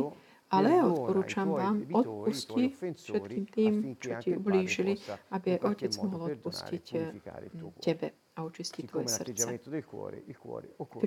ale 0.52 0.72
odporúčam 0.84 1.48
vám, 1.52 1.84
odpusti 1.92 2.72
všetkým 2.72 3.46
tým, 3.50 3.74
čo 4.00 4.10
ti 4.22 4.30
ublížili, 4.38 4.94
aby 5.34 5.60
Otec 5.60 5.92
mohol 6.00 6.38
odpustiť 6.38 6.86
eh, 6.96 7.12
tebe 7.82 8.08
a 8.36 8.44
očistiť 8.44 8.84
tvoje 8.92 9.08
srdce. 9.08 9.48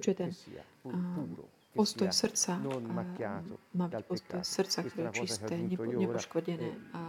che 0.01 0.15
ten 0.15 0.33
postoj 1.75 2.09
srdca 2.13 2.61
má 3.77 3.87
byť 3.89 4.03
postoj 4.09 4.41
srdca, 4.45 4.79
ktoré 4.89 5.09
je 5.13 5.17
čisté, 5.25 5.55
nepo, 5.57 5.85
nepoškodené 5.85 6.69
e 6.69 6.77
a 6.97 7.03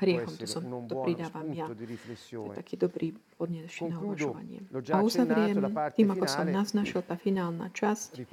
hriechom. 0.00 0.32
To, 0.36 0.46
som, 0.46 0.62
to 0.88 0.94
pridávam 1.04 1.48
ja. 1.56 1.66
To 1.68 2.52
je 2.52 2.56
taký 2.60 2.76
dobrý 2.76 3.16
podnet 3.36 3.64
ešte 3.68 3.88
na 3.88 3.98
uvažovanie. 4.00 4.60
A 4.92 5.00
uzavriem 5.00 5.56
tým, 5.96 6.08
ako 6.12 6.26
som 6.28 6.46
naznačil, 6.48 7.00
tá 7.00 7.16
finálna 7.16 7.72
časť 7.72 8.20
eh, 8.20 8.24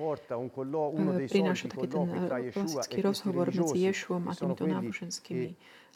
prináša 1.31 1.65
taký 1.71 1.88
ten 1.88 2.03
eh, 2.11 2.51
klasický 2.51 2.99
e 2.99 3.03
questi 3.03 3.03
rozhovor 3.03 3.47
medzi 3.51 3.79
Ješuom 3.88 4.23
a 4.27 4.34
týmito 4.36 4.65
náboženskými 4.67 5.49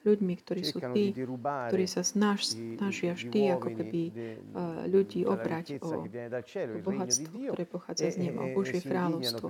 ľuďmi, 0.05 0.33
ktorí 0.41 0.61
sú 0.61 0.77
tí, 0.93 1.15
ktorí 1.41 1.85
sa 1.89 2.03
snaž, 2.05 2.53
snažia 2.53 3.17
vždy 3.17 3.39
ako 3.57 3.69
keby 3.73 4.01
eh, 4.07 4.13
ľudí 4.85 5.25
obrať 5.25 5.81
o 5.81 6.05
di 6.05 6.79
bohatstvo, 6.81 7.33
ktoré 7.53 7.63
pochádza 7.65 8.05
e, 8.07 8.11
z 8.13 8.17
neba, 8.21 8.39
o 8.43 8.47
e- 8.47 8.51
e 8.51 8.55
Božie 8.55 8.79
kráľovstvo. 8.83 9.47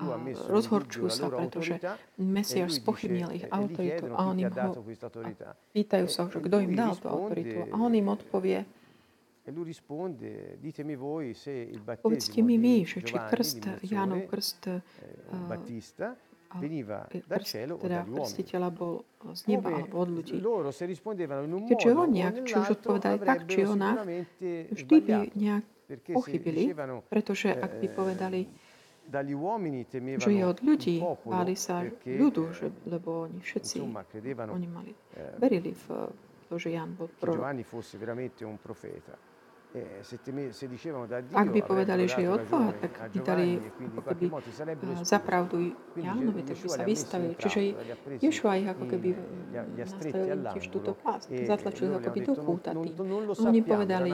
A 0.00 0.14
rozhorčujú 0.48 1.08
sa, 1.12 1.26
pretože 1.28 1.78
lui 2.16 2.70
spochybnil 2.72 3.30
ich 3.36 3.46
autoritu 3.50 4.08
a 4.14 4.20
on 4.30 4.36
im 4.40 4.50
ho 4.50 4.72
a 4.72 5.52
pýtajú 5.74 6.06
sa, 6.08 6.26
že 6.30 6.38
kto 6.40 6.56
im 6.64 6.72
dal 6.72 6.96
tú 6.96 7.06
autoritu. 7.10 7.68
A 7.68 7.76
on 7.76 7.92
im 7.92 8.08
odpovie, 8.08 8.64
E 9.44 9.50
lui 9.52 9.64
risponde, 9.64 10.56
ditemi 10.56 10.96
voi 10.96 11.34
se 11.34 11.52
il 11.52 11.84
povedzte 11.84 12.32
battesimo 12.32 12.48
mi 12.48 12.56
vy, 12.56 12.88
že 12.88 13.04
či 13.04 13.12
krst, 13.12 13.68
a- 13.68 15.36
Battista, 15.36 16.16
veniva 16.60 17.06
e, 17.08 17.22
dal 17.26 17.42
cielo 17.42 17.74
o 17.74 17.78
teda 17.78 18.02
dagli 18.02 18.10
uomini. 18.10 18.70
bol 18.70 18.92
z 19.34 19.42
neba 19.46 19.68
alebo 19.70 19.96
od 19.98 20.08
ľudí. 20.10 20.36
loro 20.40 20.70
se 20.70 20.84
rispondevano 20.86 21.42
in 21.44 21.52
un 21.52 21.62
Keďže 21.66 21.88
modo 21.88 22.00
o 22.00 22.04
oni, 22.06 22.20
ak 22.22 22.36
či 22.44 22.54
už 22.54 22.68
odpovedali 22.80 23.18
tak, 23.24 23.40
či 23.48 23.60
onak, 23.64 23.96
vždy 24.70 24.96
by 25.00 25.14
nejak 25.34 25.64
pochybili, 26.12 26.62
pretože 27.08 27.52
ak 27.52 27.72
by 27.80 27.86
eh, 27.88 27.94
povedali, 27.94 28.40
dagli 29.04 29.36
uomini 29.36 29.84
že 29.84 30.00
je 30.00 30.00
temevano 30.00 30.48
od 30.48 30.58
ľudí, 30.64 30.96
báli 31.28 31.54
sa 31.56 31.84
ľudu, 32.04 32.42
eh, 32.48 32.54
že, 32.56 32.66
lebo 32.88 33.28
oni 33.28 33.38
všetci, 33.40 33.76
insomma 33.84 34.02
credevano 34.08 34.56
oni 34.56 34.68
mali, 34.68 34.92
eh, 35.16 35.36
verili 35.36 35.76
v 35.76 35.86
to, 36.48 36.60
že 36.60 36.76
Jan 36.76 36.94
bol 36.94 37.08
prorok. 37.08 37.40
Giovanni 37.40 37.64
fosse 37.64 37.98
veramente 37.98 38.44
un 38.44 38.60
profeta. 38.60 39.16
E 39.74 39.82
Ak 41.34 41.50
by 41.50 41.60
povedali, 41.66 42.06
že 42.06 42.22
je 42.22 42.30
od 42.30 42.46
Boha, 42.46 42.70
tak 42.78 43.10
by 43.10 43.18
dali 43.26 43.58
e 43.58 43.98
keby 44.06 44.26
za 45.02 45.18
pravdu 45.18 45.74
Jánovi, 45.98 46.46
tak 46.46 46.62
by 46.62 46.68
sa 46.70 46.82
vystavili. 46.86 47.34
Čiže 47.34 47.58
Ješua 48.22 48.54
ich 48.54 48.70
ako 48.70 48.84
keby 48.86 49.08
li 49.10 49.56
ha- 49.58 49.66
li 49.66 49.80
ha 49.82 49.86
stretti 49.90 50.14
nastavil 50.14 50.30
im 50.30 50.46
tiež 50.46 50.66
túto 50.70 50.94
all'angolo 50.94 51.02
pás, 51.02 51.26
e 51.26 51.42
zatlačili 51.42 51.90
ako 51.90 52.00
keby 52.06 52.18
do 52.22 52.34
kúta 52.38 52.70
tým. 52.70 52.94
Oni 53.34 53.60
povedali, 53.60 54.10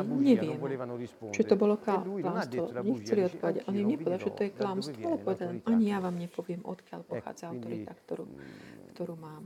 volevano 0.57 0.97
či 1.29 1.43
to 1.45 1.55
bolo 1.61 1.77
E 1.77 2.01
klamstvo. 2.01 2.73
Nechceli 2.81 3.21
odpovedať. 3.29 3.63
On 3.69 3.75
anch'io 3.77 3.77
im 3.77 3.85
non 3.85 3.91
vi 3.93 3.95
nepovedal, 4.01 4.17
že 4.19 4.31
to 4.33 4.43
je 4.49 4.51
klamstvo, 4.51 5.05
ale 5.05 5.19
povedal, 5.21 5.49
l'autorità 5.53 5.69
ani 5.69 5.85
ja 5.87 6.01
vám 6.01 6.17
nepoviem, 6.17 6.65
odkiaľ 6.65 7.01
pochádza 7.05 7.53
autorita, 7.53 7.93
ktorú, 7.93 8.25
mh, 8.25 8.97
ktorú 8.97 9.15
mám. 9.21 9.45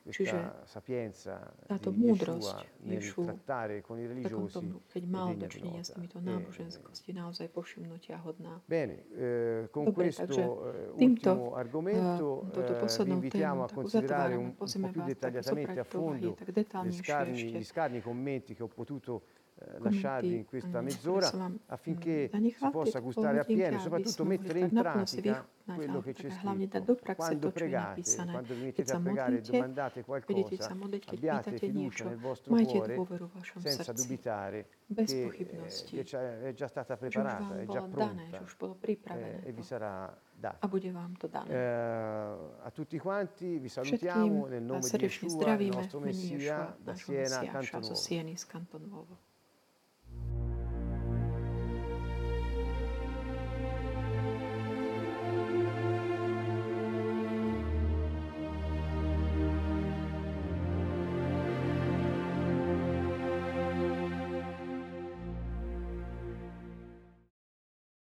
Čiže 0.00 0.64
táto 1.68 1.92
di 1.92 2.00
múdrosť 2.00 2.64
Ješu 2.88 3.20
trattare 3.28 3.84
con 3.84 4.00
i 4.00 4.08
takom 4.08 4.16
religiosi 4.16 4.56
tom, 4.56 4.80
keď 4.88 5.02
mal 5.04 5.36
dočinenia 5.36 5.84
s 5.84 5.92
týmito 5.92 6.16
náboženskosti, 6.24 7.12
naozaj 7.12 7.52
povšimnutia 7.52 8.16
hodná. 8.24 8.64
Bene, 8.64 9.04
con 9.68 9.92
Dobre, 9.92 10.08
questo 10.08 10.24
takže 10.24 10.42
týmto, 10.96 11.30
ultimo 11.30 11.52
argomento 11.52 12.48
touto 12.48 12.72
vi 12.72 12.80
poslednou 12.80 13.20
a 13.60 13.68
tak 13.68 13.76
uzatvárame, 13.84 14.56
pozrieme 14.56 14.88
più 14.88 15.04
vás 15.04 15.08
tak 15.12 15.12
dettagliatamente 15.12 15.80
zobrať 15.84 16.16
a 16.16 16.24
do 16.24 16.32
tak 16.32 16.50
detálnejšie 16.56 17.60
ešte 17.60 17.60
lasciarvi 19.78 20.36
in 20.36 20.44
questa 20.44 20.80
mezz'ora 20.80 21.30
affinché 21.66 22.30
si 22.30 22.70
possa 22.70 23.00
gustare 23.00 23.38
appieno 23.40 23.76
e 23.76 23.80
soprattutto 23.80 24.24
mettere 24.24 24.60
in 24.60 24.70
pratica 24.70 25.46
quello 25.74 26.00
che 26.00 26.12
c'è 26.14 26.30
scritto. 26.30 26.96
Quando 27.14 27.50
pregate, 27.50 28.02
quando 28.30 28.54
vi 28.54 28.62
mettete 28.62 28.92
a 28.92 29.00
pregare 29.00 29.38
e 29.38 29.40
domandate 29.40 30.04
qualcosa, 30.04 30.76
abbiate 31.06 31.56
fiducia 31.58 32.04
nel 32.04 32.18
vostro 32.18 32.54
cuore 32.54 33.06
senza 33.56 33.92
dubitare 33.92 34.68
che, 34.94 35.32
eh, 35.90 36.42
è 36.42 36.52
già 36.54 36.66
stata 36.66 36.96
preparata, 36.96 37.58
è 37.58 37.66
già 37.66 37.82
pronta 37.82 38.44
eh, 39.16 39.40
e 39.44 39.52
vi 39.52 39.62
sarà 39.62 40.18
data. 40.32 40.66
Eh, 41.46 41.56
a 42.62 42.70
tutti 42.72 42.98
quanti 42.98 43.58
vi 43.58 43.68
salutiamo 43.68 44.46
nel 44.46 44.62
nome 44.62 44.80
di 44.80 44.96
Yeshua, 45.02 45.52
il 45.52 45.68
nostro 45.68 46.00
Messia, 46.00 46.76
da 46.80 46.94
Siena 46.94 47.38
a 47.40 47.44
Canto 47.46 47.78
Nuovo. 47.78 47.94